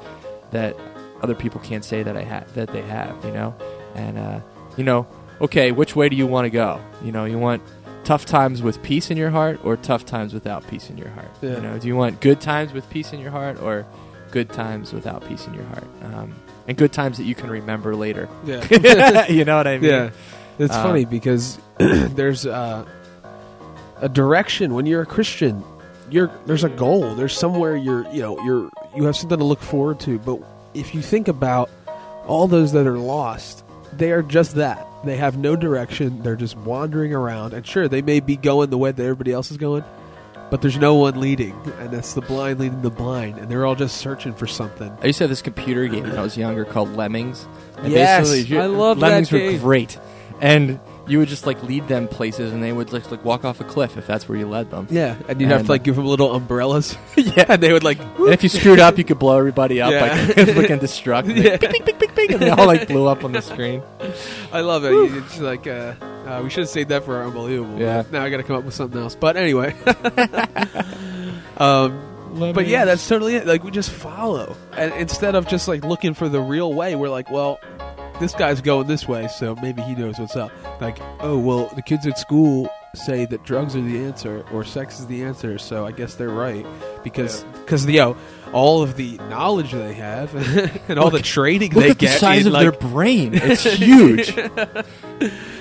that 0.51 0.75
other 1.21 1.35
people 1.35 1.59
can't 1.61 1.83
say 1.83 2.01
that 2.03 2.15
I 2.15 2.23
ha- 2.23 2.45
that 2.53 2.69
they 2.71 2.81
have. 2.83 3.23
You 3.25 3.31
know, 3.31 3.55
and 3.95 4.17
uh, 4.17 4.39
you 4.77 4.83
know, 4.83 5.05
okay, 5.41 5.71
which 5.71 5.95
way 5.95 6.09
do 6.09 6.15
you 6.15 6.27
want 6.27 6.45
to 6.45 6.49
go? 6.49 6.81
You 7.03 7.11
know, 7.11 7.25
you 7.25 7.37
want 7.39 7.61
tough 8.03 8.25
times 8.25 8.61
with 8.61 8.81
peace 8.83 9.09
in 9.09 9.17
your 9.17 9.31
heart 9.31 9.59
or 9.63 9.75
tough 9.77 10.05
times 10.05 10.33
without 10.33 10.67
peace 10.67 10.89
in 10.89 10.97
your 10.97 11.09
heart. 11.09 11.29
Yeah. 11.41 11.55
You 11.55 11.61
know, 11.61 11.79
do 11.79 11.87
you 11.87 11.95
want 11.95 12.21
good 12.21 12.39
times 12.41 12.71
with 12.73 12.87
peace 12.89 13.13
in 13.13 13.19
your 13.19 13.31
heart 13.31 13.59
or 13.61 13.85
good 14.31 14.49
times 14.49 14.93
without 14.93 15.27
peace 15.27 15.47
in 15.47 15.53
your 15.53 15.63
heart? 15.65 15.87
Um, 16.03 16.35
and 16.67 16.77
good 16.77 16.93
times 16.93 17.17
that 17.17 17.23
you 17.25 17.35
can 17.35 17.49
remember 17.49 17.95
later. 17.95 18.27
Yeah. 18.45 19.25
you 19.29 19.45
know 19.45 19.57
what 19.57 19.67
I 19.67 19.77
mean? 19.79 19.89
Yeah, 19.89 20.09
it's 20.59 20.73
Um, 20.75 20.83
funny 20.83 21.05
because 21.05 21.59
there's 21.77 22.45
uh, 22.45 22.85
a 24.01 24.09
direction 24.09 24.73
when 24.73 24.85
you're 24.85 25.01
a 25.01 25.05
Christian. 25.05 25.63
You're 26.09 26.29
there's 26.45 26.63
a 26.63 26.69
goal. 26.69 27.15
There's 27.15 27.35
somewhere 27.37 27.75
you're 27.75 28.07
you 28.11 28.21
know 28.21 28.39
you're 28.43 28.69
you 28.95 29.03
have 29.05 29.15
something 29.15 29.39
to 29.39 29.43
look 29.43 29.61
forward 29.61 29.99
to. 30.01 30.19
But 30.19 30.39
if 30.75 30.93
you 30.93 31.01
think 31.01 31.27
about 31.27 31.69
all 32.27 32.47
those 32.47 32.71
that 32.73 32.85
are 32.85 32.97
lost, 32.99 33.63
they 33.93 34.11
are 34.11 34.21
just 34.21 34.55
that. 34.55 34.85
They 35.05 35.17
have 35.17 35.37
no 35.37 35.55
direction. 35.55 36.21
They're 36.21 36.35
just 36.35 36.57
wandering 36.57 37.13
around. 37.13 37.53
And 37.53 37.65
sure, 37.65 37.87
they 37.87 38.01
may 38.01 38.19
be 38.19 38.35
going 38.35 38.69
the 38.69 38.77
way 38.77 38.91
that 38.91 39.01
everybody 39.03 39.31
else 39.31 39.51
is 39.51 39.57
going, 39.57 39.83
but 40.49 40.61
there's 40.61 40.77
no 40.77 40.95
one 40.95 41.19
leading, 41.19 41.53
and 41.79 41.93
it's 41.93 42.13
the 42.13 42.21
blind 42.21 42.59
leading 42.59 42.81
the 42.81 42.89
blind, 42.89 43.37
and 43.37 43.49
they're 43.49 43.65
all 43.65 43.75
just 43.75 43.97
searching 43.97 44.33
for 44.33 44.47
something. 44.47 44.91
I 45.01 45.07
used 45.07 45.17
to 45.19 45.23
have 45.23 45.29
this 45.29 45.41
computer 45.41 45.87
game 45.87 46.03
when 46.03 46.17
I 46.17 46.21
was 46.21 46.37
younger 46.37 46.65
called 46.65 46.95
Lemmings. 46.95 47.47
And 47.77 47.91
Yes, 47.91 48.29
basically, 48.29 48.59
I 48.59 48.65
love 48.67 48.99
that 48.99 49.07
Lemmings 49.09 49.29
game. 49.31 49.53
were 49.53 49.59
great, 49.59 49.97
and 50.41 50.79
you 51.07 51.19
would 51.19 51.27
just 51.27 51.45
like 51.45 51.61
lead 51.63 51.87
them 51.87 52.07
places, 52.07 52.51
and 52.53 52.63
they 52.63 52.71
would 52.71 52.91
like, 52.93 53.09
like 53.11 53.23
walk 53.23 53.45
off 53.45 53.61
a 53.61 53.63
cliff 53.63 53.97
if 53.97 54.07
that's 54.07 54.27
where 54.27 54.37
you 54.37 54.47
led 54.47 54.71
them. 54.71 54.87
Yeah, 54.89 55.15
and 55.27 55.39
you'd 55.39 55.49
have 55.49 55.59
And- 55.59 55.65
to 55.67 55.71
like 55.71 55.83
give 55.83 55.95
them 55.95 56.05
little 56.05 56.33
umbrellas, 56.33 56.97
yeah. 57.15 57.45
and 57.49 57.61
they 57.61 57.71
would 57.73 57.83
like 57.83 57.99
And 57.99 58.29
if 58.29 58.43
you 58.43 58.49
screwed 58.49 58.79
up, 58.79 58.97
you 58.97 59.03
could 59.03 59.19
blow 59.19 59.37
everybody 59.37 59.81
up, 59.81 59.91
Yeah. 59.93 60.01
like 60.37 60.55
looking 60.55 60.79
destruct. 60.79 61.25
And, 61.29 61.37
they, 61.37 61.51
Yeah. 61.51 61.57
ping, 61.57 61.83
ping, 61.83 61.95
ping, 61.97 62.09
ping, 62.09 62.33
and 62.33 62.41
they 62.41 62.49
all 62.49 62.65
like 62.67 62.87
blew 62.87 63.05
up 63.07 63.23
on 63.23 63.31
the 63.31 63.41
screen. 63.41 63.81
I 64.51 64.61
love 64.61 64.83
it. 64.85 64.93
It's 64.93 65.39
like 65.39 65.67
uh, 65.67 65.93
uh, 66.25 66.41
we 66.43 66.49
should 66.49 66.61
have 66.61 66.69
saved 66.69 66.89
that 66.89 67.03
for 67.05 67.17
our 67.17 67.25
unbelievable. 67.25 67.79
Yeah. 67.79 68.03
Now 68.11 68.23
I 68.23 68.29
got 68.29 68.37
to 68.37 68.43
come 68.43 68.55
up 68.55 68.63
with 68.63 68.73
something 68.73 68.99
else. 68.99 69.15
But 69.15 69.37
anyway, 69.37 69.75
um, 71.57 72.01
but 72.53 72.67
yeah, 72.67 72.85
that's 72.85 73.07
totally 73.07 73.35
it. 73.35 73.45
Like 73.47 73.63
we 73.63 73.71
just 73.71 73.89
follow, 73.91 74.55
and 74.73 74.93
instead 74.95 75.35
of 75.35 75.47
just 75.47 75.67
like 75.67 75.83
looking 75.83 76.13
for 76.13 76.27
the 76.29 76.41
real 76.41 76.73
way, 76.73 76.95
we're 76.95 77.09
like, 77.09 77.29
well, 77.31 77.59
this 78.19 78.33
guy's 78.33 78.61
going 78.61 78.87
this 78.87 79.07
way, 79.07 79.27
so 79.27 79.55
maybe 79.55 79.81
he 79.81 79.95
knows 79.95 80.19
what's 80.19 80.35
up. 80.35 80.51
Like, 80.81 80.97
oh 81.19 81.37
well, 81.37 81.67
the 81.75 81.81
kids 81.81 82.05
at 82.07 82.17
school 82.17 82.69
say 82.93 83.25
that 83.25 83.43
drugs 83.43 83.75
are 83.75 83.81
the 83.81 84.05
answer 84.05 84.45
or 84.53 84.63
sex 84.63 84.99
is 84.99 85.07
the 85.07 85.23
answer, 85.23 85.57
so 85.57 85.85
I 85.85 85.91
guess 85.91 86.15
they're 86.15 86.29
right 86.29 86.65
because 87.03 87.43
because 87.61 87.85
you 87.85 87.99
know 87.99 88.17
all 88.53 88.81
of 88.81 88.95
the 88.95 89.17
knowledge 89.29 89.71
they 89.73 89.93
have 89.93 90.33
and 90.89 90.97
all 90.97 91.09
the 91.09 91.21
training 91.21 91.71
Look 91.73 91.83
they 91.83 91.89
at 91.91 91.99
the 91.99 92.05
get 92.05 92.19
size 92.19 92.41
in, 92.41 92.47
of 92.47 92.53
like, 92.53 92.61
their 92.79 92.89
brain; 92.89 93.31
it's 93.35 93.63
huge. 93.63 94.33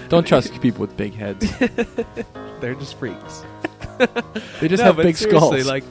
Don't 0.09 0.27
trust 0.27 0.61
people 0.61 0.83
with 0.83 0.97
big 0.97 1.15
heads. 1.15 1.51
they're 2.61 2.75
just 2.75 2.97
freaks. 2.99 3.43
They 4.61 4.69
just 4.69 4.81
No, 4.81 4.87
have 4.87 4.97
but 4.97 5.05
big 5.05 5.17
seriously, 5.17 5.61
skulls. 5.63 5.67
Like, 5.67 5.85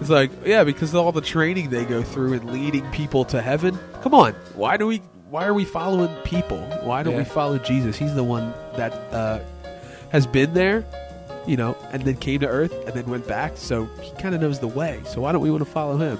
it's 0.00 0.08
like, 0.08 0.30
yeah, 0.44 0.64
because 0.64 0.94
of 0.94 1.04
all 1.04 1.12
the 1.12 1.20
training 1.20 1.70
they 1.70 1.84
go 1.84 2.02
through 2.02 2.32
and 2.34 2.52
leading 2.52 2.88
people 2.90 3.24
to 3.26 3.40
heaven. 3.42 3.78
Come 4.02 4.14
on, 4.14 4.32
why 4.54 4.76
do 4.76 4.86
we? 4.86 5.02
Why 5.30 5.46
are 5.46 5.54
we 5.54 5.64
following 5.64 6.12
people? 6.24 6.58
Why 6.82 7.04
don't 7.04 7.14
we 7.14 7.22
follow 7.22 7.56
Jesus? 7.58 7.96
He's 7.96 8.16
the 8.16 8.24
one 8.24 8.52
that 8.76 8.92
uh, 9.12 9.38
has 10.10 10.26
been 10.26 10.54
there, 10.54 10.84
you 11.46 11.56
know, 11.56 11.76
and 11.92 12.02
then 12.02 12.16
came 12.16 12.40
to 12.40 12.48
Earth 12.48 12.72
and 12.72 12.94
then 12.94 13.06
went 13.06 13.28
back. 13.28 13.56
So 13.56 13.84
he 14.02 14.10
kind 14.20 14.34
of 14.34 14.40
knows 14.40 14.58
the 14.58 14.66
way. 14.66 15.00
So 15.06 15.20
why 15.20 15.30
don't 15.30 15.40
we 15.40 15.52
want 15.52 15.64
to 15.64 15.70
follow 15.70 15.96
him? 15.96 16.18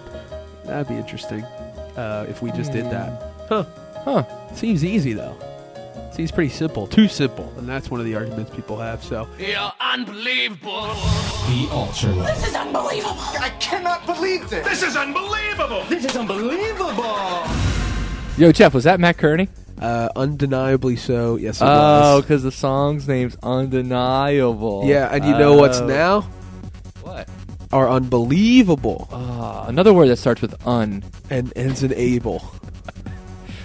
That'd 0.64 0.86
be 0.86 0.94
interesting 0.94 1.42
uh, 1.96 2.26
if 2.28 2.40
we 2.40 2.52
just 2.52 2.70
did 2.70 2.84
that. 2.84 3.32
Huh? 3.48 3.64
Huh. 4.04 4.54
Seems 4.54 4.84
easy 4.84 5.12
though. 5.12 5.36
Seems 6.12 6.30
pretty 6.30 6.50
simple. 6.50 6.86
Too 6.86 7.08
simple, 7.08 7.52
and 7.56 7.68
that's 7.68 7.90
one 7.90 7.98
of 7.98 8.06
the 8.06 8.14
arguments 8.14 8.54
people 8.54 8.76
have. 8.78 9.02
So 9.02 9.26
You're 9.38 9.72
unbelievable. 9.80 10.86
The 11.48 11.68
Altar 11.72 12.12
This 12.12 12.46
is 12.46 12.54
unbelievable. 12.54 13.16
I 13.40 13.52
cannot 13.58 14.06
believe 14.06 14.48
this. 14.48 14.64
This 14.64 14.84
is 14.84 14.96
unbelievable. 14.96 15.84
This 15.88 16.04
is 16.04 16.16
unbelievable. 16.16 17.79
Yo, 18.36 18.50
Geoff, 18.52 18.72
was 18.74 18.84
that 18.84 19.00
Mat 19.00 19.18
Kearney? 19.18 19.48
uh, 19.80 20.08
undeniably 20.14 20.94
so. 20.96 21.36
Yes, 21.36 21.60
it 21.60 21.64
Oh, 21.64 22.16
was. 22.16 22.22
because 22.22 22.42
the 22.42 22.52
song's 22.52 23.08
name's 23.08 23.34
Undeniable. 23.42 24.82
Yeah, 24.84 25.08
and 25.10 25.24
you 25.24 25.32
know 25.38 25.54
what's 25.54 25.78
Oh. 25.80 25.86
now? 25.86 26.20
What? 27.02 27.28
Are 27.72 27.88
unbelievable 27.88 29.08
Ah, 29.12 29.64
another 29.68 29.94
word 29.94 30.08
that 30.08 30.16
starts 30.18 30.42
with 30.42 30.54
un. 30.66 31.02
and 31.30 31.50
ends 31.56 31.82
in 31.82 31.94
able. 31.94 32.42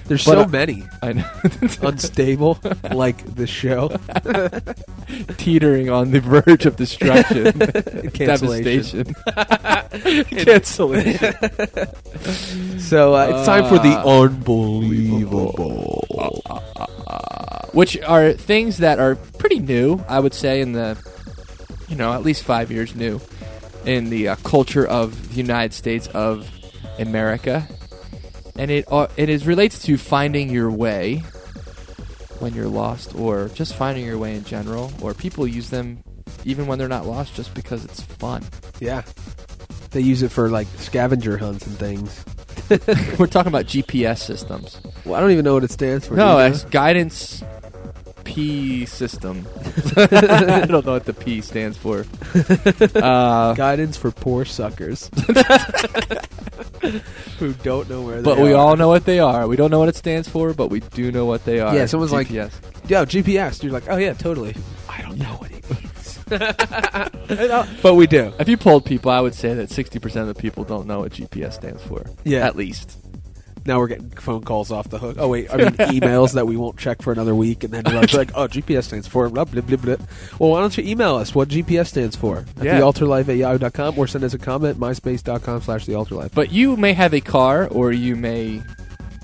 There's 0.07 0.23
But, 0.23 0.33
so 0.33 0.41
uh, 0.43 0.47
many 0.47 0.83
I 1.01 1.13
know. 1.13 1.25
unstable, 1.81 2.59
like 2.91 3.17
the 3.35 3.47
show. 3.47 3.89
Teetering 5.37 5.89
on 5.89 6.11
the 6.11 6.19
verge 6.19 6.65
of 6.67 6.75
destruction, 6.75 7.51
Cancellation. 8.13 9.15
devastation, 9.15 10.25
cancellation. 10.25 11.33
So 12.79 13.15
uh, 13.15 13.27
it's 13.31 13.45
time 13.47 13.65
for 13.67 13.79
the 13.79 13.97
Uh, 13.97 14.21
unbelievable. 14.23 16.03
which 17.73 17.97
are 18.01 18.33
things 18.33 18.77
that 18.77 18.99
are 18.99 19.15
pretty 19.15 19.59
new, 19.59 20.03
I 20.07 20.19
would 20.19 20.33
say, 20.33 20.61
in 20.61 20.73
the 20.73 20.97
you 21.87 21.95
know 21.95 22.13
at 22.13 22.23
least 22.23 22.43
five 22.43 22.71
years 22.71 22.95
new 22.95 23.19
in 23.85 24.09
the 24.09 24.29
uh, 24.29 24.35
culture 24.43 24.85
of 24.85 25.29
the 25.29 25.35
United 25.35 25.73
States 25.73 26.07
of 26.07 26.49
America, 26.99 27.67
and 28.57 28.71
it 28.71 28.85
uh, 28.91 29.07
it 29.17 29.29
is 29.29 29.45
relates 29.47 29.79
to 29.83 29.97
finding 29.97 30.49
your 30.49 30.71
way 30.71 31.23
when 32.39 32.53
you're 32.53 32.67
lost, 32.67 33.15
or 33.15 33.49
just 33.49 33.75
finding 33.75 34.05
your 34.05 34.17
way 34.17 34.35
in 34.35 34.43
general, 34.43 34.91
or 35.01 35.13
people 35.13 35.47
use 35.47 35.69
them 35.69 36.03
even 36.43 36.67
when 36.67 36.77
they're 36.77 36.87
not 36.87 37.05
lost, 37.05 37.35
just 37.35 37.53
because 37.53 37.85
it's 37.85 38.01
fun. 38.01 38.43
Yeah, 38.79 39.03
they 39.91 40.01
use 40.01 40.21
it 40.21 40.29
for 40.29 40.49
like 40.49 40.67
scavenger 40.77 41.37
hunts 41.37 41.65
and 41.65 41.77
things. 41.77 42.25
We're 43.19 43.27
talking 43.27 43.49
about 43.49 43.65
GPS 43.65 44.19
systems. 44.19 44.81
Well, 45.05 45.15
I 45.15 45.19
don't 45.19 45.31
even 45.31 45.45
know 45.45 45.53
what 45.53 45.63
it 45.63 45.71
stands 45.71 46.07
for. 46.07 46.15
No, 46.15 46.39
it's 46.39 46.65
guidance 46.65 47.43
P 48.23 48.85
system. 48.85 49.47
I 49.97 50.65
don't 50.67 50.85
know 50.85 50.93
what 50.93 51.05
the 51.05 51.13
P 51.13 51.41
stands 51.41 51.77
for. 51.77 52.05
Uh, 52.95 53.53
guidance 53.53 53.97
for 53.97 54.11
poor 54.11 54.45
suckers 54.45 55.09
who 57.39 57.53
don't 57.53 57.89
know 57.89 58.01
where. 58.01 58.21
They 58.21 58.31
are. 58.31 58.35
But 58.35 58.43
we 58.43 58.53
are. 58.53 58.57
all 58.57 58.75
know 58.75 58.87
what 58.87 59.05
they 59.05 59.19
are. 59.19 59.47
We 59.47 59.55
don't 59.55 59.71
know 59.71 59.79
what 59.79 59.89
it 59.89 59.95
stands 59.95 60.27
for, 60.29 60.53
but 60.53 60.69
we 60.69 60.79
do 60.79 61.11
know 61.11 61.25
what 61.25 61.45
they 61.45 61.59
are. 61.59 61.75
Yeah, 61.75 61.85
someone's 61.85 62.11
like- 62.11 62.27
GPS. 62.27 62.51
Yo, 62.89 63.05
GPS. 63.05 63.63
You're 63.63 63.71
like, 63.73 63.89
oh 63.89 63.97
yeah, 63.97 64.13
totally. 64.13 64.55
I 64.87 65.01
don't 65.01 65.17
know 65.17 65.25
what 65.37 65.51
it 65.51 65.69
means, 65.69 66.19
but 67.81 67.95
we 67.95 68.07
do. 68.07 68.31
if 68.39 68.47
you 68.47 68.57
polled 68.57 68.85
people, 68.85 69.11
I 69.11 69.19
would 69.21 69.33
say 69.35 69.53
that 69.55 69.69
60% 69.69 70.15
of 70.21 70.27
the 70.27 70.35
people 70.35 70.63
don't 70.63 70.85
know 70.87 70.99
what 70.99 71.11
GPS 71.11 71.53
stands 71.53 71.81
for. 71.83 72.05
Yeah. 72.23 72.45
At 72.45 72.55
least. 72.55 72.97
Now 73.67 73.79
we're 73.79 73.87
getting 73.87 74.11
phone 74.11 74.43
calls 74.43 74.71
off 74.71 74.89
the 74.89 74.99
hook. 74.99 75.17
Oh 75.19 75.27
wait, 75.27 75.51
I 75.51 75.57
mean 75.57 75.67
emails 75.71 76.33
that 76.33 76.45
we 76.45 76.55
won't 76.55 76.77
check 76.77 77.01
for 77.01 77.11
another 77.11 77.33
week, 77.33 77.63
and 77.63 77.73
then 77.73 77.83
we're 77.85 77.99
like, 78.17 78.31
oh, 78.35 78.47
GPS 78.47 78.83
stands 78.83 79.07
for 79.07 79.27
blah 79.29 79.43
blah 79.45 79.61
blah 79.61 79.77
blah. 79.77 79.95
Well, 80.39 80.51
why 80.51 80.59
don't 80.61 80.77
you 80.77 80.83
email 80.83 81.15
us 81.15 81.33
what 81.33 81.49
GPS 81.49 81.87
stands 81.87 82.15
for 82.15 82.45
at 82.57 82.63
Yeah. 82.63 82.79
thealtarlife 82.79 83.27
at 83.27 83.37
yahoo.com 83.37 83.97
or 83.97 84.05
send 84.07 84.23
us 84.23 84.33
a 84.35 84.37
comment 84.37 84.79
myspace.com 84.79 85.61
slash 85.61 85.85
thealtarlife. 85.87 86.31
But 86.33 86.51
you 86.51 86.77
may 86.77 86.93
have 86.93 87.13
a 87.15 87.21
car, 87.21 87.67
or 87.69 87.91
you 87.91 88.15
may 88.15 88.61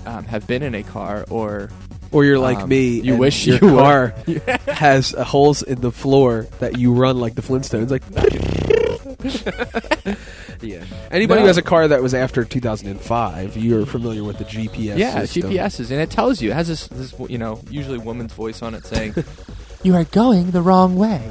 um, 0.06 0.24
have 0.24 0.44
been 0.48 0.62
in 0.64 0.74
a 0.74 0.82
car, 0.82 1.24
or 1.30 1.70
Or 2.10 2.24
you're 2.24 2.38
like 2.38 2.58
Um, 2.58 2.68
me. 2.68 3.00
you 3.00 3.16
wish 3.16 3.46
your 3.46 3.58
you 3.62 3.72
were. 3.74 3.80
car 3.80 4.14
has 4.74 5.14
uh, 5.14 5.22
holes 5.24 5.62
in 5.62 5.80
the 5.80 5.92
floor 5.92 6.46
that 6.58 6.78
you 6.78 6.92
run 6.92 7.18
like 7.18 7.36
the 7.36 7.42
Flintstones. 7.42 7.90
Like, 7.90 8.02
yeah. 10.62 10.84
Anybody 11.10 11.40
No. 11.40 11.42
who 11.42 11.46
has 11.48 11.56
a 11.58 11.62
car 11.62 11.88
that 11.88 12.02
was 12.02 12.14
after 12.14 12.44
2005, 12.44 13.56
you're 13.56 13.84
familiar 13.86 14.24
with 14.24 14.38
the 14.38 14.44
GPS. 14.44 14.96
yeah, 14.98 15.20
system. 15.24 15.50
GPSs, 15.52 15.90
and 15.90 16.00
it 16.00 16.10
tells 16.10 16.40
you. 16.40 16.50
It 16.50 16.54
has 16.54 16.68
this, 16.68 16.86
this, 16.88 17.14
you 17.28 17.38
know, 17.38 17.60
usually 17.70 17.98
woman's 17.98 18.32
voice 18.32 18.62
on 18.62 18.74
it 18.74 18.84
saying, 18.86 19.14
"You 19.82 19.94
are 19.96 20.04
going 20.04 20.50
the 20.52 20.62
wrong 20.62 20.96
way. 20.96 21.30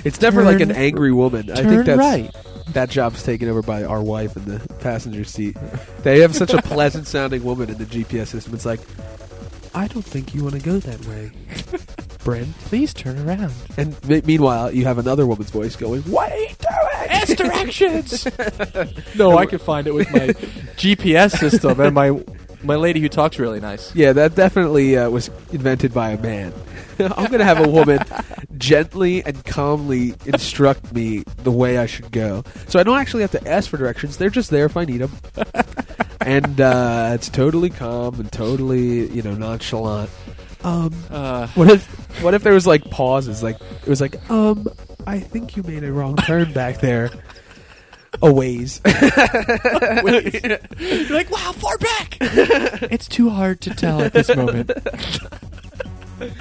It's 0.04 0.20
never 0.20 0.42
like 0.42 0.58
an 0.60 0.70
Turn- 0.70 0.76
angry 0.78 1.12
woman. 1.12 1.48
I 1.48 1.62
Turn 1.62 1.68
think 1.68 1.86
that's 1.86 1.98
right." 1.98 2.34
that 2.72 2.90
job's 2.90 3.22
taken 3.22 3.48
over 3.48 3.62
by 3.62 3.84
our 3.84 4.02
wife 4.02 4.36
in 4.36 4.44
the 4.46 4.58
passenger 4.80 5.22
seat. 5.24 5.56
They 6.02 6.20
have 6.20 6.34
such 6.34 6.52
a 6.54 6.62
pleasant 6.62 7.06
sounding 7.06 7.44
woman 7.44 7.68
in 7.70 7.78
the 7.78 7.84
GPS 7.84 8.28
system. 8.28 8.52
It's 8.54 8.64
like, 8.66 8.80
I 9.74 9.86
don't 9.88 10.04
think 10.04 10.34
you 10.34 10.42
want 10.42 10.54
to 10.56 10.60
go 10.60 10.78
that 10.78 11.06
way, 11.06 11.30
Brent. 12.24 12.56
Please 12.60 12.94
turn 12.94 13.18
around. 13.18 13.54
And 13.76 14.02
me- 14.08 14.22
meanwhile, 14.24 14.72
you 14.72 14.84
have 14.84 14.98
another 14.98 15.26
woman's 15.26 15.50
voice 15.50 15.76
going, 15.76 16.02
"What 16.02 16.32
are 16.32 16.38
you 16.38 16.48
doing?" 16.48 17.10
S 17.10 17.34
directions. 17.34 18.26
no, 19.16 19.38
I 19.38 19.46
can 19.46 19.58
find 19.58 19.86
it 19.86 19.94
with 19.94 20.10
my 20.12 20.18
GPS 20.76 21.38
system 21.38 21.80
and 21.80 21.94
my 21.94 22.20
my 22.62 22.76
lady 22.76 23.00
who 23.00 23.08
talks 23.08 23.38
really 23.38 23.60
nice. 23.60 23.94
Yeah, 23.94 24.12
that 24.12 24.34
definitely 24.34 24.96
uh, 24.96 25.10
was 25.10 25.28
invented 25.52 25.92
by 25.92 26.10
a 26.10 26.18
man. 26.18 26.52
I'm 26.98 27.26
going 27.26 27.38
to 27.38 27.44
have 27.44 27.60
a 27.60 27.68
woman 27.68 27.98
gently 28.58 29.24
and 29.24 29.44
calmly 29.44 30.14
instruct 30.26 30.92
me 30.92 31.24
the 31.38 31.50
way 31.50 31.78
I 31.78 31.86
should 31.86 32.12
go. 32.12 32.44
So 32.68 32.78
I 32.78 32.82
don't 32.82 32.98
actually 32.98 33.22
have 33.22 33.32
to 33.32 33.48
ask 33.48 33.68
for 33.68 33.76
directions. 33.76 34.18
They're 34.18 34.30
just 34.30 34.50
there 34.50 34.66
if 34.66 34.76
I 34.76 34.84
need 34.84 34.98
them. 34.98 35.12
and 36.20 36.60
uh, 36.60 37.10
it's 37.14 37.28
totally 37.28 37.70
calm 37.70 38.20
and 38.20 38.30
totally, 38.30 39.08
you 39.08 39.22
know, 39.22 39.34
nonchalant. 39.34 40.10
Um, 40.64 40.94
Uh, 41.10 41.46
what 41.48 41.70
if 41.70 42.22
what 42.22 42.34
if 42.34 42.42
there 42.42 42.52
was 42.52 42.66
like 42.66 42.84
pauses? 42.90 43.42
Like 43.42 43.56
it 43.60 43.88
was 43.88 44.00
like, 44.00 44.30
um, 44.30 44.66
I 45.06 45.18
think 45.18 45.56
you 45.56 45.62
made 45.62 45.82
a 45.84 45.92
wrong 45.92 46.16
turn 46.16 46.52
back 46.52 46.80
there. 46.80 47.10
A 48.22 48.30
ways. 48.32 48.80
you're 48.84 50.58
like, 51.10 51.30
wow, 51.30 51.52
far 51.52 51.78
back. 51.78 52.18
it's 52.20 53.08
too 53.08 53.30
hard 53.30 53.60
to 53.62 53.70
tell 53.70 54.02
at 54.02 54.12
this 54.12 54.28
moment. 54.36 54.70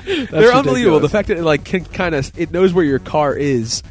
They're 0.05 0.51
unbelievable. 0.53 0.99
The 0.99 1.09
fact 1.09 1.29
that 1.29 1.37
it 1.37 1.43
like 1.43 1.63
can 1.63 1.85
kind 1.85 2.13
of 2.13 2.31
it 2.37 2.51
knows 2.51 2.73
where 2.73 2.85
your 2.85 2.99
car 2.99 3.33
is. 3.35 3.83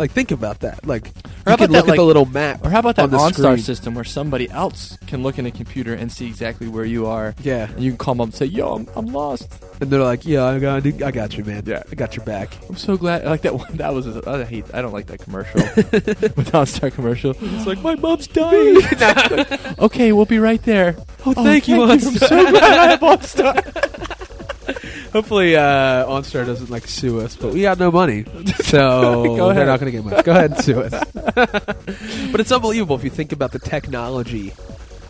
Like 0.00 0.12
think 0.12 0.30
about 0.30 0.60
that. 0.60 0.86
Like 0.86 1.08
Or 1.44 1.50
how 1.50 1.54
about 1.54 1.68
look 1.68 1.84
that, 1.84 1.92
at 1.92 1.96
the 1.96 2.02
little 2.02 2.24
map. 2.24 2.64
Or 2.64 2.70
how 2.70 2.78
about 2.78 2.96
that 2.96 3.02
on 3.02 3.10
the 3.10 3.18
OnStar 3.18 3.32
screen. 3.34 3.58
system 3.58 3.94
where 3.94 4.02
somebody 4.02 4.48
else 4.50 4.96
can 5.06 5.22
look 5.22 5.38
in 5.38 5.44
a 5.44 5.50
computer 5.50 5.92
and 5.92 6.10
see 6.10 6.26
exactly 6.26 6.68
where 6.68 6.86
you 6.86 7.06
are, 7.06 7.34
Yeah, 7.42 7.70
and 7.70 7.80
you 7.80 7.90
can 7.90 7.98
call 7.98 8.14
them 8.14 8.22
up 8.22 8.26
and 8.28 8.34
say, 8.34 8.46
"Yo, 8.46 8.72
I'm, 8.72 8.88
I'm 8.96 9.06
lost." 9.12 9.52
and 9.78 9.90
they're 9.90 10.02
like, 10.02 10.24
"Yeah, 10.24 10.46
I 10.46 10.58
got, 10.58 10.86
I 10.86 11.10
got 11.10 11.36
you, 11.36 11.44
man. 11.44 11.64
Yeah. 11.66 11.82
I 11.92 11.94
got 11.94 12.16
your 12.16 12.24
back." 12.24 12.56
I'm 12.70 12.76
so 12.76 12.96
glad. 12.96 13.26
Like 13.26 13.42
that 13.42 13.54
one. 13.54 13.76
That 13.76 13.92
was. 13.92 14.06
A, 14.06 14.22
I 14.26 14.44
hate. 14.44 14.64
I 14.72 14.80
don't 14.80 14.92
like 14.92 15.06
that 15.08 15.20
commercial. 15.20 15.60
with 15.76 16.50
OnStar 16.52 16.90
commercial. 16.92 17.34
It's 17.60 17.66
like 17.66 17.82
my 17.82 17.94
mom's 17.96 18.26
dying. 18.26 18.78
okay, 19.78 20.12
we'll 20.12 20.24
be 20.24 20.38
right 20.38 20.62
there. 20.62 20.96
Oh, 21.26 21.34
oh 21.36 21.44
thank 21.44 21.68
you, 21.68 21.82
I'm 21.82 22.00
so 22.00 22.50
glad 22.50 22.62
I 22.62 22.90
have 22.92 23.00
OnStar. 23.00 24.16
Hopefully, 25.12 25.56
uh, 25.56 26.06
OnStar 26.06 26.46
doesn't 26.46 26.70
like 26.70 26.86
sue 26.86 27.20
us, 27.20 27.34
but 27.36 27.52
we 27.52 27.62
got 27.62 27.78
no 27.78 27.90
money, 27.90 28.24
so 28.62 29.24
Go 29.24 29.36
they're 29.52 29.64
ahead. 29.64 29.66
not 29.66 29.80
going 29.80 29.90
to 29.92 29.98
get 29.98 30.04
money. 30.04 30.22
Go 30.22 30.30
ahead 30.32 30.52
and 30.52 30.64
sue 30.64 30.80
us. 30.82 31.04
but 32.30 32.40
it's 32.40 32.52
unbelievable 32.52 32.94
if 32.96 33.02
you 33.04 33.10
think 33.10 33.32
about 33.32 33.50
the 33.52 33.58
technology, 33.58 34.52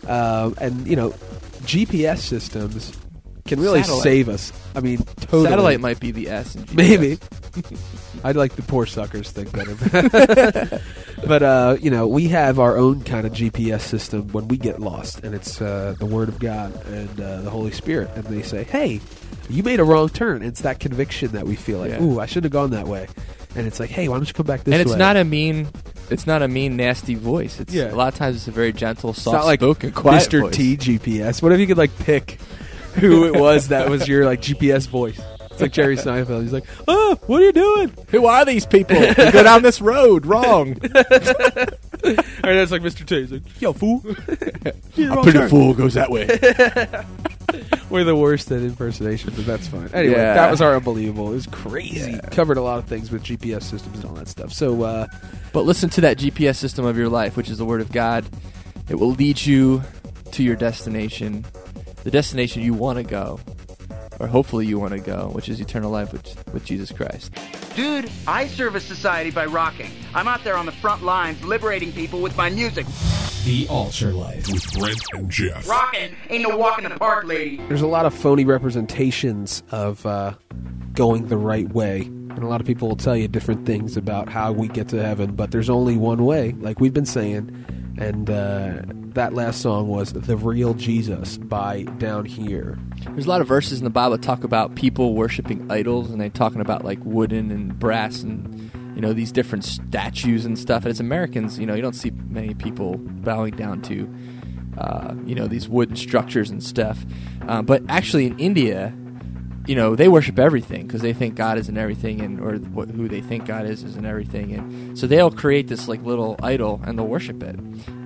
um, 0.07 0.55
and 0.59 0.87
you 0.87 0.95
know, 0.95 1.11
GPS 1.63 2.17
systems 2.19 2.91
can 3.45 3.59
really 3.59 3.81
Satellite. 3.83 4.03
save 4.03 4.29
us. 4.29 4.51
I 4.75 4.79
mean, 4.79 4.97
totally. 5.21 5.49
Satellite 5.49 5.79
might 5.79 5.99
be 5.99 6.11
the 6.11 6.29
S. 6.29 6.55
In 6.55 6.63
GPS. 6.63 6.73
Maybe. 6.75 7.19
I'd 8.23 8.35
like 8.35 8.55
the 8.55 8.61
poor 8.61 8.85
suckers 8.85 9.31
think 9.31 9.51
better. 9.51 9.75
but 11.27 11.43
uh, 11.43 11.77
you 11.81 11.89
know, 11.91 12.07
we 12.07 12.27
have 12.29 12.59
our 12.59 12.77
own 12.77 13.03
kind 13.03 13.25
of 13.25 13.33
GPS 13.33 13.81
system 13.81 14.29
when 14.29 14.47
we 14.47 14.57
get 14.57 14.79
lost, 14.79 15.19
and 15.23 15.33
it's 15.35 15.61
uh, 15.61 15.95
the 15.99 16.05
Word 16.05 16.29
of 16.29 16.39
God 16.39 16.73
and 16.87 17.19
uh, 17.21 17.41
the 17.41 17.49
Holy 17.49 17.71
Spirit, 17.71 18.09
and 18.15 18.23
they 18.25 18.41
say, 18.41 18.63
"Hey, 18.63 18.99
you 19.49 19.63
made 19.63 19.79
a 19.79 19.83
wrong 19.83 20.09
turn." 20.09 20.43
It's 20.43 20.61
that 20.61 20.79
conviction 20.79 21.31
that 21.31 21.45
we 21.45 21.55
feel 21.55 21.79
like, 21.79 21.91
Yeah. 21.91 22.03
"Ooh, 22.03 22.19
I 22.19 22.25
should 22.25 22.43
have 22.43 22.53
gone 22.53 22.71
that 22.71 22.87
way," 22.87 23.07
and 23.55 23.67
it's 23.67 23.79
like, 23.79 23.89
"Hey, 23.89 24.07
why 24.07 24.17
don't 24.17 24.27
you 24.27 24.33
come 24.33 24.45
back 24.45 24.63
this 24.63 24.73
and 24.73 24.81
it's 24.81 24.91
way?" 24.91 24.97
not 24.97 25.17
a 25.17 25.23
mean. 25.23 25.67
It's 26.09 26.27
not 26.27 26.41
a 26.41 26.47
mean, 26.49 26.75
nasty 26.75 27.15
voice. 27.15 27.59
It's 27.61 27.73
Yeah. 27.73 27.93
a 27.93 27.95
lot 27.95 28.09
of 28.11 28.15
times 28.15 28.35
it's 28.35 28.47
a 28.47 28.51
very 28.51 28.73
gentle, 28.73 29.11
It's 29.11 29.25
not 29.25 29.43
soft 29.43 29.45
like 29.45 29.59
quiet 29.93 30.29
Mr. 30.29 30.41
voice. 30.41 30.55
T 30.55 30.75
GPS. 30.75 31.41
What 31.41 31.53
if 31.53 31.59
you 31.59 31.67
could 31.67 31.77
like 31.77 31.97
pick 31.99 32.37
who 32.95 33.23
it 33.25 33.39
was 33.39 33.69
that 33.69 33.89
was 33.89 34.09
your 34.09 34.25
like 34.25 34.41
GPS 34.41 34.87
voice? 34.87 35.17
It's 35.61 35.61
like 35.61 35.71
Jerry 35.73 35.95
Seinfeld. 35.97 36.41
He's 36.43 36.53
like, 36.53 36.65
"Oh, 36.87 37.17
what 37.27 37.41
are 37.41 37.45
you 37.45 37.51
doing?" 37.53 37.93
Who 38.09 38.25
are 38.25 38.43
these 38.45 38.65
people? 38.65 38.97
go 39.15 39.43
down 39.43 39.61
this 39.63 39.81
road 39.81 40.25
wrong. 40.25 40.77
Or 42.03 42.55
that's 42.55 42.71
like 42.71 42.81
Mr. 42.81 43.05
T. 43.05 43.21
He's 43.21 43.31
like, 43.31 43.61
"Yo, 43.61 43.73
fool." 43.73 44.03
A 44.07 45.21
pretty 45.21 45.47
fool 45.49 45.75
goes 45.75 45.93
that 45.93 46.09
way. 46.09 46.25
We're 47.91 48.05
the 48.05 48.15
worst 48.15 48.51
at 48.51 48.61
impersonation, 48.63 49.31
but 49.35 49.45
that's 49.45 49.67
fine. 49.67 49.89
Anyway, 49.93 50.15
Yeah. 50.15 50.33
that 50.33 50.49
was 50.49 50.61
our 50.61 50.75
unbelievable. 50.75 51.29
It 51.31 51.35
was 51.35 51.45
crazy. 51.47 52.19
Covered 52.31 52.57
a 52.57 52.61
lot 52.63 52.79
of 52.79 52.85
things 52.85 53.11
with 53.11 53.23
GPS 53.23 53.63
systems 53.63 53.97
and 53.97 54.05
all 54.05 54.13
that 54.15 54.29
stuff. 54.29 54.51
So, 54.51 54.81
uh, 54.81 55.05
But 55.53 55.65
listen 55.65 55.89
to 55.91 56.01
that 56.01 56.17
GPS 56.17 56.55
system 56.55 56.85
of 56.85 56.97
your 56.97 57.09
life, 57.09 57.37
which 57.37 57.49
is 57.51 57.59
the 57.59 57.65
Word 57.65 57.81
of 57.81 57.91
God. 57.91 58.25
It 58.89 58.95
will 58.95 59.11
lead 59.11 59.45
you 59.45 59.83
to 60.31 60.41
your 60.43 60.55
destination, 60.55 61.45
the 62.03 62.09
destination 62.11 62.63
you 62.63 62.73
want 62.73 62.97
to 62.97 63.03
go, 63.03 63.39
or 64.21 64.27
hopefully 64.27 64.67
you 64.67 64.79
want 64.79 64.93
to 64.93 64.99
go, 64.99 65.29
which 65.33 65.49
is 65.49 65.59
eternal 65.59 65.89
life 65.89 66.13
with, 66.13 66.53
with 66.53 66.63
Jesus 66.63 66.91
Christ. 66.91 67.33
Dude, 67.75 68.09
I 68.27 68.47
service 68.47 68.85
society 68.85 69.31
by 69.31 69.45
rocking. 69.45 69.89
I'm 70.13 70.27
out 70.27 70.43
there 70.43 70.55
on 70.55 70.67
the 70.67 70.71
front 70.71 71.03
lines 71.03 71.43
liberating 71.43 71.91
people 71.91 72.21
with 72.21 72.37
my 72.37 72.49
music. 72.49 72.85
The 73.43 73.67
Altar 73.69 74.11
Life. 74.11 74.47
With 74.51 74.71
Brent 74.77 75.01
and 75.13 75.29
Geoff. 75.29 75.67
Rocking 75.67 76.15
ain't 76.29 76.47
no 76.47 76.55
walk 76.55 76.77
in 76.77 76.83
the 76.83 76.97
park, 76.99 77.25
lady. 77.25 77.57
there's 77.67 77.81
a 77.81 77.87
lot 77.87 78.05
of 78.05 78.13
phony 78.13 78.45
representations 78.45 79.63
of 79.71 80.05
uh, 80.05 80.35
going 80.93 81.27
the 81.27 81.37
right 81.37 81.69
way. 81.73 82.01
And 82.01 82.43
a 82.43 82.47
lot 82.47 82.61
of 82.61 82.67
people 82.67 82.87
will 82.87 82.95
tell 82.95 83.17
you 83.17 83.27
different 83.27 83.65
things 83.65 83.97
about 83.97 84.29
how 84.29 84.51
we 84.51 84.67
get 84.67 84.87
to 84.89 85.03
heaven, 85.03 85.35
but 85.35 85.49
there's 85.49 85.69
only 85.69 85.97
one 85.97 86.23
way, 86.23 86.51
like 86.59 86.79
we've 86.79 86.93
been 86.93 87.05
saying. 87.05 87.65
And 87.97 88.29
uh, 88.29 88.81
and 88.87 89.00
that 89.13 89.33
last 89.33 89.61
song 89.61 89.87
was 89.87 90.13
"The 90.13 90.37
Real 90.37 90.73
Jesus" 90.73 91.37
by 91.37 91.83
Downhere. 91.83 92.79
There's 93.05 93.25
a 93.25 93.29
lot 93.29 93.41
of 93.41 93.47
verses 93.47 93.79
in 93.79 93.83
the 93.83 93.89
Bible 93.89 94.11
that 94.11 94.21
talk 94.21 94.43
about 94.43 94.75
people 94.75 95.15
worshiping 95.15 95.69
idols, 95.69 96.09
and 96.09 96.21
they 96.21 96.29
talking 96.29 96.61
about 96.61 96.85
like 96.85 96.99
wooden 97.03 97.51
and 97.51 97.77
brass 97.77 98.21
and 98.23 98.71
you 98.95 99.01
know 99.01 99.13
these 99.13 99.31
different 99.31 99.65
statues 99.65 100.45
and 100.45 100.57
stuff. 100.57 100.83
And 100.83 100.91
as 100.91 100.99
Americans, 100.99 101.59
you 101.59 101.65
know, 101.65 101.73
you 101.73 101.81
don't 101.81 101.95
see 101.95 102.11
many 102.29 102.53
people 102.53 102.97
bowing 102.97 103.55
down 103.55 103.81
to 103.83 104.13
uh, 104.77 105.13
you 105.25 105.35
know 105.35 105.47
these 105.47 105.67
wooden 105.67 105.95
structures 105.95 106.49
and 106.49 106.63
stuff. 106.63 107.05
Uh, 107.47 107.61
but 107.61 107.83
actually, 107.89 108.25
in 108.27 108.37
India, 108.39 108.93
you 109.67 109.75
know, 109.75 109.95
they 109.95 110.07
worship 110.07 110.39
everything 110.39 110.87
because 110.87 111.01
they 111.01 111.13
think 111.13 111.35
God 111.35 111.57
is 111.57 111.69
in 111.69 111.77
everything, 111.77 112.21
and 112.21 112.39
or 112.39 112.57
what, 112.57 112.89
who 112.89 113.07
they 113.07 113.21
think 113.21 113.45
God 113.45 113.65
is 113.65 113.83
is 113.83 113.95
in 113.95 114.05
everything, 114.05 114.53
and 114.53 114.97
so 114.97 115.07
they'll 115.07 115.31
create 115.31 115.67
this 115.67 115.87
like 115.87 116.03
little 116.03 116.35
idol 116.41 116.81
and 116.85 116.97
they'll 116.97 117.07
worship 117.07 117.43
it, 117.43 117.59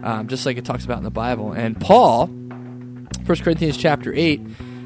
um, 0.03 0.27
just 0.27 0.45
like 0.45 0.57
it 0.57 0.65
talks 0.65 0.85
about 0.85 0.97
in 0.97 1.03
the 1.03 1.09
Bible. 1.09 1.53
And 1.53 1.79
Paul, 1.79 2.29
First 3.25 3.43
Corinthians 3.43 3.77
chapter 3.77 4.13
eight, 4.13 4.41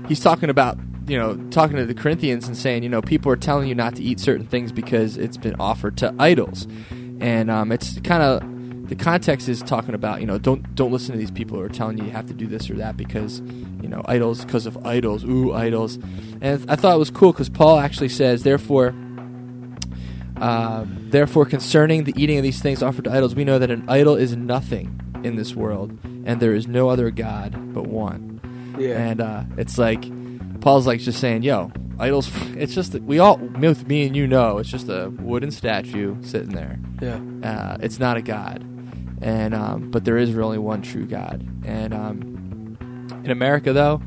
he's 0.08 0.20
talking 0.20 0.50
about 0.50 0.78
you 1.08 1.18
know 1.18 1.36
talking 1.50 1.78
to 1.78 1.86
the 1.86 1.96
Corinthians 1.96 2.48
and 2.48 2.56
saying 2.56 2.84
you 2.84 2.90
know 2.90 3.02
people 3.02 3.32
are 3.32 3.38
telling 3.38 3.68
you 3.68 3.76
not 3.76 3.96
to 3.96 4.04
eat 4.04 4.20
certain 4.20 4.46
things 4.46 4.72
because 4.72 5.18
it's 5.18 5.38
been 5.38 5.56
offered 5.60 5.98
to 5.98 6.14
idols, 6.20 6.68
and 7.20 7.50
um, 7.50 7.72
it's 7.72 8.00
kind 8.02 8.22
of 8.22 8.59
the 8.89 8.95
context 8.95 9.47
is 9.47 9.62
talking 9.62 9.93
about 9.93 10.19
you 10.19 10.25
know 10.25 10.39
don't 10.39 10.75
don't 10.75 10.91
listen 10.91 11.13
to 11.13 11.17
these 11.19 11.30
people 11.32 11.58
who 11.58 11.63
are 11.63 11.69
telling 11.69 11.97
you 11.99 12.06
you 12.06 12.12
have 12.12 12.25
to 12.25 12.34
do 12.34 12.47
this 12.47 12.69
or 12.69 12.73
that 12.73 12.97
because 12.97 13.39
you 13.82 13.88
know 13.88 14.02
idols 14.06 14.43
because 14.43 14.65
of 14.65 14.86
idols. 14.86 15.23
Ooh 15.23 15.54
idols. 15.54 15.97
And 16.41 16.69
i 16.69 16.75
thought 16.75 16.95
it 16.95 16.99
was 16.99 17.12
cool 17.12 17.32
because 17.32 17.49
paul 17.49 17.80
actually 17.80 18.10
says 18.10 18.43
therefore 18.43 18.95
uh, 20.38 20.86
therefore 20.88 21.45
concerning 21.45 22.06
the 22.06 22.13
eating 22.21 22.38
of 22.38 22.43
these 22.43 22.62
things 22.62 22.82
offered 22.82 23.04
to 23.04 23.12
idols 23.12 23.36
we 23.36 23.43
know 23.43 23.60
that 23.60 23.69
an 23.69 23.84
idol 23.89 24.15
is 24.15 24.36
nothing 24.36 24.99
in 25.23 25.36
this 25.36 25.54
world 25.54 25.91
and 26.25 26.39
there 26.39 26.56
is 26.56 26.67
no 26.67 26.89
other 26.89 27.12
god 27.12 27.73
but 27.73 27.88
one. 27.88 28.41
Yeah. 28.80 28.97
And 28.97 29.21
uh, 29.21 29.43
it's 29.58 29.78
like 29.78 30.02
paul's 30.62 30.88
like 30.88 30.99
just 30.99 31.19
saying 31.19 31.43
yo 31.43 31.71
idols 31.99 32.32
it's 32.56 32.73
just 32.73 32.93
that 32.93 33.04
we 33.04 33.19
all 33.19 33.38
both 33.38 33.86
me 33.86 34.08
and 34.08 34.15
you 34.15 34.25
know 34.25 34.58
it's 34.58 34.69
just 34.69 34.89
a 34.89 35.10
wooden 35.19 35.52
statue 35.52 36.15
sitting 36.23 36.56
there. 36.56 36.80
Yeah. 37.02 37.19
uh, 37.43 37.78
it's 37.82 37.99
not 37.99 38.17
a 38.17 38.21
god 38.23 38.65
and 39.22 39.54
um, 39.54 39.92
but 39.92 40.06
there 40.06 40.18
is 40.18 40.32
really 40.34 40.58
one 40.58 40.82
true 40.82 41.06
god. 41.06 41.46
And 41.66 41.94
um, 41.94 42.78
in 43.24 43.32
america 43.32 43.74
though 43.74 44.02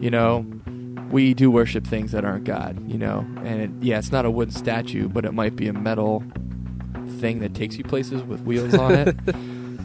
you 0.00 0.10
know 0.10 0.44
we 1.10 1.34
do 1.34 1.50
worship 1.50 1.86
things 1.86 2.12
that 2.12 2.24
aren't 2.24 2.44
god 2.44 2.76
you 2.90 2.98
know? 2.98 3.18
And 3.44 3.60
it, 3.62 3.70
yeah 3.80 3.98
it's 3.98 4.10
not 4.10 4.24
a 4.24 4.30
wooden 4.30 4.52
statue 4.52 5.08
but 5.08 5.24
it 5.24 5.32
might 5.32 5.56
be 5.56 5.68
a 5.68 5.72
metal 5.72 6.24
thing 7.20 7.38
that 7.40 7.54
takes 7.54 7.76
you 7.76 7.84
places 7.84 8.22
with 8.22 8.40
wheels 8.42 8.74
on 8.74 8.92
it. 8.92 9.16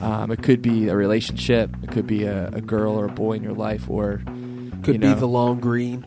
Um, 0.02 0.32
it 0.32 0.42
could 0.42 0.64
be 0.64 0.88
a 0.88 0.96
relationship. 0.96 1.70
It 1.84 1.92
could 1.92 2.08
be 2.08 2.24
a, 2.24 2.48
a 2.48 2.60
girl 2.60 3.00
or 3.00 3.06
a 3.06 3.12
boy 3.12 3.34
in 3.34 3.44
your 3.44 3.54
life 3.54 3.88
or 3.88 4.24
Could 4.82 4.96
you 4.96 5.00
be 5.00 5.14
the 5.14 5.28
long 5.28 5.60
green, 5.60 6.04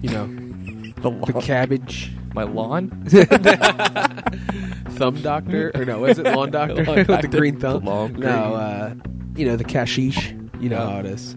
you 0.00 0.10
know, 0.10 0.26
the, 1.02 1.10
the 1.32 1.40
cabbage. 1.40 2.12
My 2.34 2.44
lawn 2.44 2.88
thumb 4.92 5.20
doctor, 5.22 5.70
or 5.74 5.84
no, 5.84 6.04
is 6.04 6.18
it 6.18 6.24
lawn 6.26 6.50
doctor 6.52 6.84
Lawn 6.84 6.96
with 6.96 7.06
the 7.06 7.12
doctor. 7.14 7.28
green 7.38 7.58
thumb? 7.58 7.84
The 7.84 7.90
long 7.90 8.12
no, 8.14 8.54
uh, 8.54 8.94
you 9.36 9.44
know 9.46 9.56
the 9.56 9.64
cashish. 9.64 10.32
You 10.60 10.68
know 10.68 10.76
how 10.78 10.98
it 11.00 11.06
is. 11.06 11.36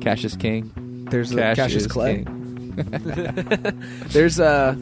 cassius 0.00 0.36
king 0.36 1.06
There's 1.10 1.30
the 1.30 1.36
Cash 1.40 1.56
Cassius 1.56 1.86
Clay. 1.88 2.24
king. 2.24 2.76
There's 4.08 4.38
uh 4.38 4.74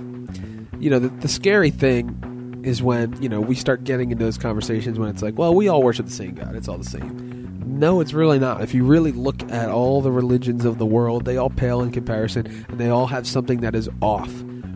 you 0.78 0.90
know 0.90 0.98
the, 0.98 1.09
the 1.20 1.28
scary 1.28 1.70
thing 1.70 2.61
is 2.64 2.83
when 2.83 3.20
you 3.22 3.28
know 3.28 3.40
we 3.40 3.54
start 3.54 3.85
getting 3.85 4.11
into 4.11 4.24
those 4.24 4.37
conversations 4.37 4.98
when 4.98 5.09
it's 5.09 5.22
like 5.22 5.38
well 5.38 5.54
we 5.54 5.68
all 5.68 5.83
worship 5.83 6.07
the 6.07 6.12
same 6.12 6.35
god 6.35 6.54
it's 6.57 6.68
all 6.68 6.76
the 6.78 6.85
same 6.85 7.62
no 7.66 8.00
it's 8.00 8.12
really 8.12 8.38
not 8.38 8.62
if 8.62 8.74
you 8.74 8.85
really 8.85 9.12
look 9.12 9.42
at 9.50 9.68
all 9.70 10.00
the 10.02 10.11
religions 10.12 10.64
of 10.64 10.78
the 10.78 10.87
world 10.87 11.24
they 11.24 11.37
all 11.37 11.50
pale 11.50 11.80
in 11.83 11.90
comparison 11.92 12.46
and 12.68 12.78
they 12.80 12.88
all 12.90 13.07
have 13.07 13.26
something 13.26 13.61
that 13.61 13.74
is 13.74 13.88
off 14.02 14.30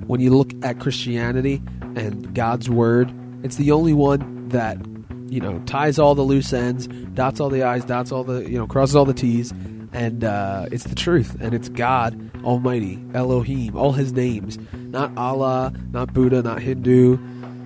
when 0.07 0.21
you 0.21 0.31
look 0.31 0.53
at 0.63 0.79
christianity 0.81 1.61
and 1.99 2.35
god's 2.35 2.71
word. 2.71 3.13
It's 3.43 3.57
the 3.57 3.73
only 3.73 3.93
one 3.93 4.49
that 4.49 4.79
you 5.29 5.41
know 5.41 5.59
ties 5.67 5.99
all 5.99 6.15
the 6.15 6.23
loose 6.23 6.53
ends 6.53 6.87
dots 6.87 7.39
all 7.41 7.51
the 7.51 7.63
i's 7.63 7.85
dots 7.85 8.11
all 8.11 8.25
the 8.25 8.49
you 8.49 8.57
know 8.57 8.67
crosses 8.67 8.97
all 8.97 9.05
the 9.05 9.13
t's 9.13 9.53
and 9.93 10.25
uh, 10.25 10.67
it's 10.71 10.85
the 10.85 10.95
truth 10.95 11.37
and 11.41 11.55
it's 11.55 11.69
god 11.69 12.19
almighty 12.45 13.03
elohim 13.15 13.77
all 13.77 13.93
his 13.93 14.13
names. 14.13 14.59
Not 14.73 15.17
allah 15.17 15.73
not 15.91 16.13
buddha 16.15 16.43
not 16.43 16.61
hindu 16.61 17.19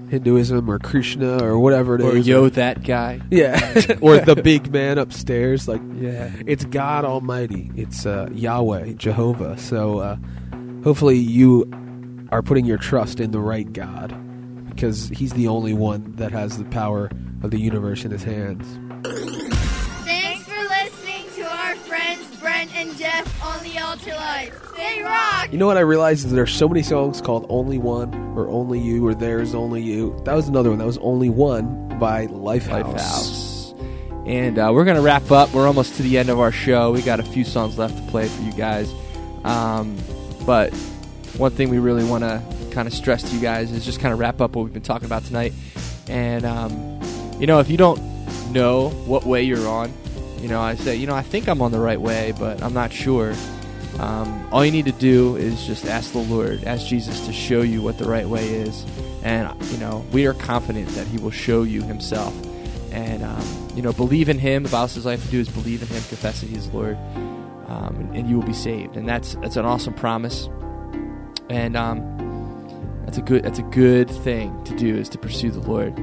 hinduism 0.09 0.71
or 0.71 0.79
krishna 0.79 1.42
or 1.42 1.59
whatever 1.59 1.95
it 1.95 2.01
is. 2.03 2.07
or 2.07 2.18
yo 2.18 2.49
that 2.51 2.85
guy. 2.85 3.21
Yeah. 3.31 3.59
Or 4.01 4.18
the 4.18 4.37
big 4.37 4.71
man 4.73 4.99
upstairs 4.99 5.68
like 5.68 5.81
yeah. 5.95 6.31
it's 6.47 6.64
god 6.66 7.05
almighty. 7.05 7.71
It's 7.77 8.07
uh, 8.07 8.29
yahweh 8.33 8.95
jehovah. 8.95 9.59
So 9.59 9.99
uh, 9.99 10.16
hopefully 10.85 11.16
you 11.16 11.71
are 12.33 12.42
putting 12.42 12.64
your 12.64 12.79
trust 12.79 13.21
in 13.21 13.31
the 13.31 13.38
right 13.38 13.73
god 13.73 14.14
because 14.68 15.09
he's 15.11 15.33
the 15.35 15.47
only 15.47 15.75
one 15.75 16.12
that 16.16 16.33
has 16.33 16.59
the 16.59 16.64
power 16.64 17.11
of 17.42 17.51
the 17.51 17.61
universe 17.61 18.05
in 18.05 18.11
his 18.11 18.25
hands 18.25 18.66
Thanks 20.05 20.45
for 20.45 20.62
listening 20.62 21.27
to 21.37 21.42
our 21.42 21.77
friends 21.77 22.27
Brent 22.40 22.75
and 22.75 22.97
Geoff 22.97 23.45
on 23.45 23.62
the 23.64 23.79
Altar 23.79 24.14
Life. 24.14 24.73
They 24.77 25.03
rock! 25.03 25.53
You 25.53 25.59
know 25.59 25.66
what 25.66 25.77
I 25.77 25.81
realized 25.81 26.27
is 26.27 26.33
there's 26.33 26.53
so 26.53 26.68
many 26.68 26.83
songs 26.83 27.21
called 27.21 27.47
Only 27.49 27.79
One 27.79 28.14
or 28.37 28.49
Only 28.49 28.81
You 28.81 29.07
or 29.07 29.14
There's 29.14 29.55
Only 29.55 29.83
You. 29.83 30.21
That 30.25 30.35
was 30.35 30.49
another 30.49 30.71
one. 30.71 30.79
That 30.79 30.87
was 30.87 30.99
Only 30.99 31.29
One 31.31 31.99
by 31.99 32.27
Lifehouse. 32.29 32.95
Lifehouse. 32.95 34.29
And 34.29 34.59
uh, 34.59 34.71
we're 34.73 34.85
going 34.85 34.97
to 34.97 35.03
wrap 35.03 35.31
up. 35.31 35.53
We're 35.53 35.66
almost 35.66 35.97
to 35.97 36.03
the 36.03 36.16
end 36.18 36.29
of 36.29 36.38
our 36.38 36.53
show. 36.53 36.92
We 36.92 37.03
got 37.03 37.18
a 37.21 37.25
few 37.25 37.45
songs 37.45 37.79
left 37.79 37.97
to 37.97 38.03
play 38.11 38.29
for 38.29 38.42
you 38.42 38.53
guys. 38.53 38.92
Um, 39.45 39.97
but 40.47 40.73
one 41.37 41.53
thing 41.53 41.71
we 41.71 41.79
really 41.79 42.05
want 42.05 42.25
to 42.25 42.42
kind 42.73 42.87
of 42.87 42.95
stress 42.95 43.23
to 43.23 43.35
you 43.35 43.40
guys 43.40 43.71
is 43.73 43.85
just 43.85 44.01
kind 44.01 44.12
of 44.12 44.18
wrap 44.18 44.40
up 44.40 44.55
what 44.55 44.64
we've 44.64 44.73
been 44.73 44.83
talking 44.83 45.07
about 45.07 45.25
tonight. 45.25 45.53
And, 46.09 46.45
um, 46.45 47.01
you 47.38 47.47
know, 47.47 47.61
if 47.61 47.71
you 47.71 47.77
don't 47.77 48.01
know 48.53 48.90
what 49.07 49.25
way 49.25 49.42
you're 49.42 49.66
on, 49.66 49.92
you 50.38 50.49
know, 50.49 50.61
I 50.61 50.75
say, 50.75 50.97
you 50.97 51.07
know, 51.07 51.14
I 51.14 51.23
think 51.23 51.49
I'm 51.49 51.62
on 51.62 51.71
the 51.71 51.79
right 51.79 52.01
way, 52.01 52.33
but 52.38 52.62
I'm 52.62 52.75
not 52.75 52.92
sure. 52.92 53.35
Um, 53.99 54.49
all 54.51 54.64
you 54.64 54.73
need 54.73 54.87
to 54.87 54.92
do 54.92 55.37
is 55.37 55.64
just 55.66 55.85
ask 55.85 56.12
the 56.12 56.18
Lord, 56.18 56.64
ask 56.64 56.87
Jesus 56.87 57.25
to 57.27 57.33
show 57.33 57.62
you 57.62 57.83
what 57.83 57.99
the 57.99 58.05
right 58.05 58.27
way 58.27 58.49
is. 58.49 58.85
And, 59.23 59.49
you 59.71 59.79
know, 59.79 60.05
we 60.12 60.27
are 60.27 60.35
confident 60.35 60.88
that 60.90 61.07
He 61.07 61.18
will 61.18 61.31
show 61.31 61.62
you 61.62 61.83
Himself. 61.83 62.35
And, 62.90 63.23
um, 63.23 63.68
you 63.75 63.83
know, 63.83 63.92
believe 63.92 64.29
in 64.29 64.38
Him. 64.38 64.64
The 64.64 64.68
Bible 64.68 64.88
says 64.88 65.07
all 65.07 65.12
you 65.12 65.18
have 65.18 65.27
to 65.27 65.31
do 65.31 65.40
is 65.40 65.49
believe 65.49 65.83
in 65.83 65.88
Him, 65.88 66.03
confess 66.09 66.40
that 66.40 66.49
He 66.49 66.57
is 66.57 66.68
Lord, 66.73 66.97
um, 67.68 67.97
and, 68.01 68.16
and 68.16 68.29
you 68.29 68.37
will 68.38 68.47
be 68.47 68.53
saved. 68.53 68.97
And 68.97 69.09
that's, 69.09 69.35
that's 69.37 69.57
an 69.57 69.64
awesome 69.64 69.95
promise. 69.95 70.49
And 71.48 71.76
um, 71.76 73.02
that's, 73.05 73.18
a 73.18 73.22
good, 73.22 73.44
that's 73.44 73.59
a 73.59 73.64
good 73.64 74.11
thing 74.11 74.62
to 74.64 74.76
do 74.76 74.96
is 74.96 75.09
to 75.11 75.18
pursue 75.18 75.50
the 75.50 75.61
Lord. 75.61 75.94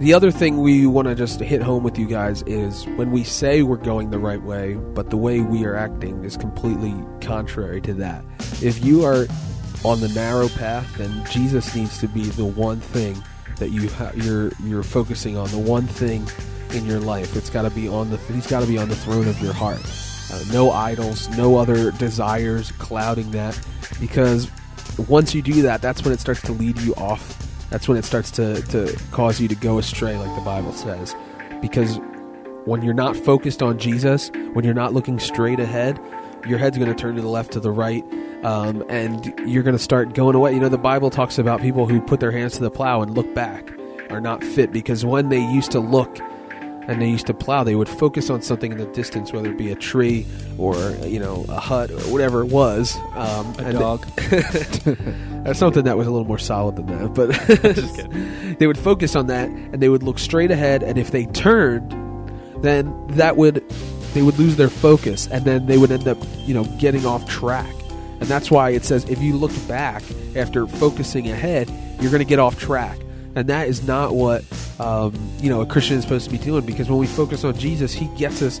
The 0.00 0.12
other 0.12 0.32
thing 0.32 0.60
we 0.60 0.86
want 0.86 1.06
to 1.06 1.14
just 1.14 1.38
hit 1.38 1.62
home 1.62 1.84
with 1.84 1.98
you 1.98 2.06
guys 2.06 2.42
is 2.42 2.84
when 2.96 3.12
we 3.12 3.22
say 3.22 3.62
we're 3.62 3.76
going 3.76 4.10
the 4.10 4.18
right 4.18 4.42
way, 4.42 4.74
but 4.74 5.10
the 5.10 5.16
way 5.16 5.40
we 5.40 5.64
are 5.64 5.76
acting 5.76 6.24
is 6.24 6.36
completely 6.36 6.94
contrary 7.20 7.80
to 7.82 7.94
that. 7.94 8.24
If 8.60 8.84
you 8.84 9.04
are 9.04 9.26
on 9.84 10.00
the 10.00 10.08
narrow 10.08 10.48
path, 10.48 10.96
then 10.96 11.24
Jesus 11.30 11.76
needs 11.76 12.00
to 12.00 12.08
be 12.08 12.24
the 12.24 12.44
one 12.44 12.80
thing 12.80 13.22
that 13.58 13.68
you 13.68 13.88
ha- 13.90 14.10
you're 14.16 14.50
you're 14.64 14.82
focusing 14.82 15.36
on, 15.36 15.48
the 15.50 15.58
one 15.58 15.86
thing 15.86 16.26
in 16.72 16.84
your 16.86 16.98
life. 16.98 17.36
It's 17.36 17.50
got 17.50 17.62
to 17.62 17.70
be 17.70 17.86
on 17.86 18.10
the 18.10 18.16
he's 18.16 18.48
got 18.48 18.60
to 18.60 18.66
be 18.66 18.78
on 18.78 18.88
the 18.88 18.96
throne 18.96 19.28
of 19.28 19.40
your 19.40 19.52
heart. 19.52 19.80
Uh, 20.32 20.42
no 20.52 20.70
idols, 20.70 21.28
no 21.36 21.56
other 21.56 21.90
desires 21.92 22.72
clouding 22.72 23.30
that, 23.32 23.58
because 24.00 24.50
once 25.08 25.34
you 25.34 25.42
do 25.42 25.62
that, 25.62 25.82
that's 25.82 26.02
when 26.02 26.12
it 26.12 26.20
starts 26.20 26.42
to 26.42 26.52
lead 26.52 26.78
you 26.80 26.94
off 26.94 27.44
that's 27.74 27.88
when 27.88 27.98
it 27.98 28.04
starts 28.04 28.30
to, 28.30 28.62
to 28.62 28.96
cause 29.10 29.40
you 29.40 29.48
to 29.48 29.56
go 29.56 29.78
astray, 29.78 30.16
like 30.16 30.32
the 30.36 30.44
Bible 30.44 30.72
says. 30.72 31.16
Because 31.60 31.98
when 32.66 32.82
you're 32.82 32.94
not 32.94 33.16
focused 33.16 33.64
on 33.64 33.78
Jesus, 33.80 34.30
when 34.52 34.64
you're 34.64 34.74
not 34.74 34.92
looking 34.92 35.18
straight 35.18 35.58
ahead, 35.58 36.00
your 36.46 36.58
head's 36.58 36.78
going 36.78 36.88
to 36.88 36.94
turn 36.94 37.16
to 37.16 37.20
the 37.20 37.26
left, 37.26 37.50
to 37.54 37.58
the 37.58 37.72
right, 37.72 38.04
um, 38.44 38.84
and 38.88 39.34
you're 39.44 39.64
going 39.64 39.76
to 39.76 39.82
start 39.82 40.14
going 40.14 40.36
away. 40.36 40.52
You 40.52 40.60
know, 40.60 40.68
the 40.68 40.78
Bible 40.78 41.10
talks 41.10 41.36
about 41.36 41.60
people 41.60 41.88
who 41.88 42.00
put 42.00 42.20
their 42.20 42.30
hands 42.30 42.52
to 42.58 42.60
the 42.60 42.70
plow 42.70 43.02
and 43.02 43.12
look 43.12 43.34
back 43.34 43.72
are 44.08 44.20
not 44.20 44.44
fit 44.44 44.70
because 44.70 45.04
when 45.04 45.28
they 45.28 45.40
used 45.40 45.72
to 45.72 45.80
look 45.80 46.20
and 46.86 47.00
they 47.00 47.08
used 47.08 47.26
to 47.26 47.34
plow, 47.34 47.64
they 47.64 47.74
would 47.74 47.88
focus 47.88 48.30
on 48.30 48.42
something 48.42 48.72
in 48.72 48.78
the 48.78 48.86
distance, 48.86 49.32
whether 49.32 49.50
it 49.50 49.58
be 49.58 49.70
a 49.70 49.74
tree 49.74 50.26
or 50.58 50.74
you 51.06 51.18
know 51.18 51.44
a 51.48 51.60
hut 51.60 51.90
or 51.90 52.00
whatever 52.12 52.42
it 52.42 52.50
was. 52.50 52.96
Um, 53.14 53.54
A 53.58 53.72
dog. 53.72 54.06
That's 55.44 55.58
something 55.58 55.84
that 55.84 55.96
was 55.96 56.06
a 56.06 56.10
little 56.10 56.26
more 56.26 56.38
solid 56.38 56.76
than 56.76 56.86
that, 56.86 57.14
but 57.14 57.30
they 58.58 58.66
would 58.66 58.78
focus 58.78 59.16
on 59.16 59.26
that 59.28 59.48
and 59.48 59.80
they 59.80 59.88
would 59.88 60.02
look 60.02 60.18
straight 60.18 60.50
ahead. 60.50 60.82
And 60.82 60.98
if 60.98 61.10
they 61.10 61.26
turned, 61.26 61.90
then 62.62 63.06
that 63.08 63.36
would 63.36 63.62
they 64.14 64.22
would 64.22 64.38
lose 64.38 64.56
their 64.56 64.70
focus, 64.70 65.26
and 65.28 65.44
then 65.44 65.66
they 65.66 65.76
would 65.76 65.90
end 65.90 66.06
up 66.08 66.18
you 66.46 66.54
know 66.54 66.64
getting 66.78 67.04
off 67.06 67.28
track. 67.28 67.74
And 68.20 68.28
that's 68.28 68.50
why 68.50 68.70
it 68.70 68.84
says 68.84 69.04
if 69.10 69.20
you 69.20 69.36
look 69.36 69.52
back 69.68 70.02
after 70.36 70.66
focusing 70.66 71.30
ahead, 71.30 71.68
you're 72.00 72.10
going 72.10 72.20
to 72.20 72.28
get 72.28 72.38
off 72.38 72.58
track. 72.58 72.98
And 73.34 73.48
that 73.48 73.68
is 73.68 73.86
not 73.86 74.14
what 74.14 74.44
um, 74.78 75.14
you 75.38 75.48
know 75.48 75.60
a 75.60 75.66
Christian 75.66 75.96
is 75.96 76.02
supposed 76.02 76.26
to 76.26 76.30
be 76.30 76.38
doing. 76.38 76.64
Because 76.64 76.88
when 76.88 76.98
we 76.98 77.06
focus 77.06 77.44
on 77.44 77.56
Jesus, 77.58 77.92
He 77.92 78.06
gets 78.16 78.42
us 78.42 78.60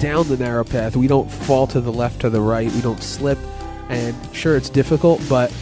down 0.00 0.28
the 0.28 0.36
narrow 0.36 0.64
path. 0.64 0.96
We 0.96 1.06
don't 1.06 1.30
fall 1.30 1.66
to 1.68 1.80
the 1.80 1.92
left 1.92 2.20
to 2.20 2.30
the 2.30 2.40
right. 2.40 2.70
We 2.70 2.80
don't 2.80 3.02
slip. 3.02 3.38
And 3.88 4.14
sure, 4.34 4.56
it's 4.56 4.70
difficult, 4.70 5.22
but 5.28 5.54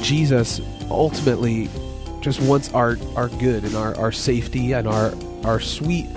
Jesus 0.00 0.60
ultimately 0.90 1.68
just 2.20 2.40
wants 2.40 2.72
our, 2.72 2.96
our 3.14 3.28
good 3.28 3.64
and 3.64 3.74
our, 3.76 3.94
our 3.96 4.12
safety 4.12 4.72
and 4.72 4.86
our, 4.88 5.12
our 5.44 5.60
sweet 5.60 6.08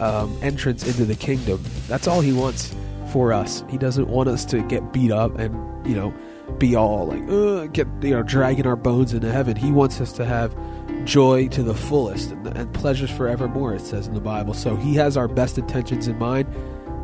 um, 0.00 0.36
entrance 0.42 0.86
into 0.86 1.04
the 1.04 1.14
kingdom. 1.14 1.62
That's 1.88 2.06
all 2.06 2.20
he 2.20 2.32
wants 2.32 2.74
for 3.12 3.32
us. 3.32 3.64
He 3.68 3.78
doesn't 3.78 4.08
want 4.08 4.28
us 4.28 4.44
to 4.46 4.62
get 4.62 4.92
beat 4.92 5.10
up 5.10 5.38
and, 5.38 5.86
you 5.86 5.94
know, 5.94 6.14
be 6.58 6.76
all 6.76 7.06
like, 7.06 7.72
get, 7.72 7.88
you 8.00 8.10
know, 8.10 8.22
dragging 8.22 8.66
our 8.66 8.76
bones 8.76 9.12
into 9.12 9.30
heaven. 9.30 9.56
He 9.56 9.72
wants 9.72 10.00
us 10.00 10.12
to 10.12 10.24
have 10.24 10.56
joy 11.06 11.48
to 11.48 11.62
the 11.62 11.74
fullest 11.74 12.32
and, 12.32 12.46
and 12.48 12.74
pleasures 12.74 13.10
forevermore, 13.10 13.74
it 13.74 13.80
says 13.80 14.06
in 14.06 14.14
the 14.14 14.20
Bible. 14.20 14.52
So 14.52 14.76
he 14.76 14.94
has 14.96 15.16
our 15.16 15.28
best 15.28 15.56
intentions 15.56 16.08
in 16.08 16.18
mind. 16.18 16.46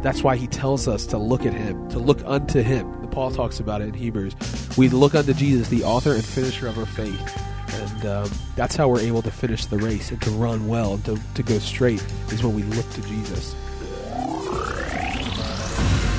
That's 0.02 0.22
why 0.22 0.36
he 0.36 0.48
tells 0.48 0.88
us 0.88 1.06
to 1.06 1.18
look 1.18 1.46
at 1.46 1.54
him, 1.54 1.88
to 1.90 1.98
look 1.98 2.20
unto 2.24 2.60
him. 2.60 2.90
Paul 3.08 3.30
talks 3.30 3.60
about 3.60 3.80
it 3.82 3.88
in 3.88 3.94
Hebrews. 3.94 4.34
We 4.76 4.88
look 4.88 5.14
unto 5.14 5.32
Jesus, 5.32 5.68
the 5.68 5.84
author 5.84 6.12
and 6.12 6.24
finisher 6.24 6.66
of 6.66 6.78
our 6.78 6.86
faith. 6.86 7.42
And 7.74 8.06
um, 8.06 8.30
that's 8.56 8.74
how 8.74 8.88
we're 8.88 9.00
able 9.00 9.22
to 9.22 9.30
finish 9.30 9.66
the 9.66 9.78
race 9.78 10.10
and 10.10 10.20
to 10.22 10.30
run 10.30 10.66
well 10.66 10.94
and 10.94 11.04
to, 11.04 11.20
to 11.34 11.42
go 11.42 11.58
straight, 11.58 12.02
is 12.30 12.42
when 12.42 12.54
we 12.54 12.62
look 12.64 12.90
to 12.90 13.02
Jesus. 13.02 13.54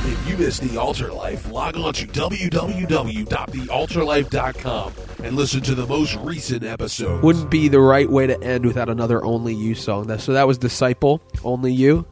If 0.05 0.27
you 0.27 0.35
missed 0.37 0.61
The 0.61 0.77
Altar 0.77 1.13
Life, 1.13 1.49
log 1.49 1.77
on 1.77 1.93
to 1.93 2.05
www.thealtarlife.com 2.05 4.93
and 5.23 5.35
listen 5.37 5.61
to 5.61 5.75
the 5.75 5.87
most 5.87 6.17
recent 6.17 6.65
episode. 6.65 7.23
Wouldn't 7.23 7.49
be 7.49 7.69
the 7.69 7.79
right 7.79 8.09
way 8.09 8.27
to 8.27 8.43
end 8.43 8.65
without 8.65 8.89
another 8.89 9.23
Only 9.23 9.55
You 9.55 9.75
song. 9.75 10.17
So 10.17 10.33
that 10.33 10.45
was 10.45 10.57
Disciple, 10.57 11.21
Only 11.45 11.71
You. 11.71 12.05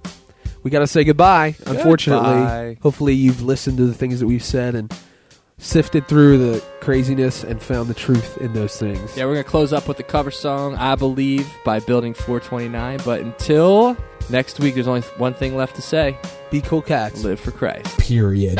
We 0.63 0.71
got 0.71 0.79
to 0.79 0.87
say 0.87 1.03
goodbye, 1.03 1.55
unfortunately. 1.65 2.29
Goodbye. 2.29 2.77
Hopefully, 2.81 3.13
you've 3.13 3.41
listened 3.41 3.75
to 3.77 3.85
the 3.85 3.93
things 3.93 4.21
that 4.21 4.25
we've 4.25 4.43
said 4.43 4.73
and 4.73 4.89
sifted 5.57 6.07
through 6.07 6.37
the 6.37 6.63
craziness 6.79 7.43
and 7.43 7.61
found 7.61 7.89
the 7.89 7.93
truth 7.93 8.37
in 8.37 8.53
those 8.53 8.77
things. 8.77 9.17
Yeah, 9.17 9.25
we're 9.25 9.33
gonna 9.33 9.43
close 9.43 9.73
up 9.73 9.89
with 9.89 9.97
the 9.97 10.03
cover 10.03 10.31
song 10.31 10.75
"I 10.75 10.95
Believe" 10.95 11.45
by 11.65 11.81
Building 11.81 12.13
429. 12.13 13.01
But 13.03 13.19
until 13.19 13.97
next 14.29 14.59
week, 14.59 14.75
there's 14.75 14.87
only 14.87 15.01
one 15.17 15.33
thing 15.33 15.55
left 15.55 15.75
to 15.75 15.81
say: 15.81 16.17
Be 16.49 16.61
cool 16.61 16.81
cats. 16.81 17.23
Live 17.23 17.39
for 17.39 17.51
Christ. 17.51 17.97
Period. 17.99 18.59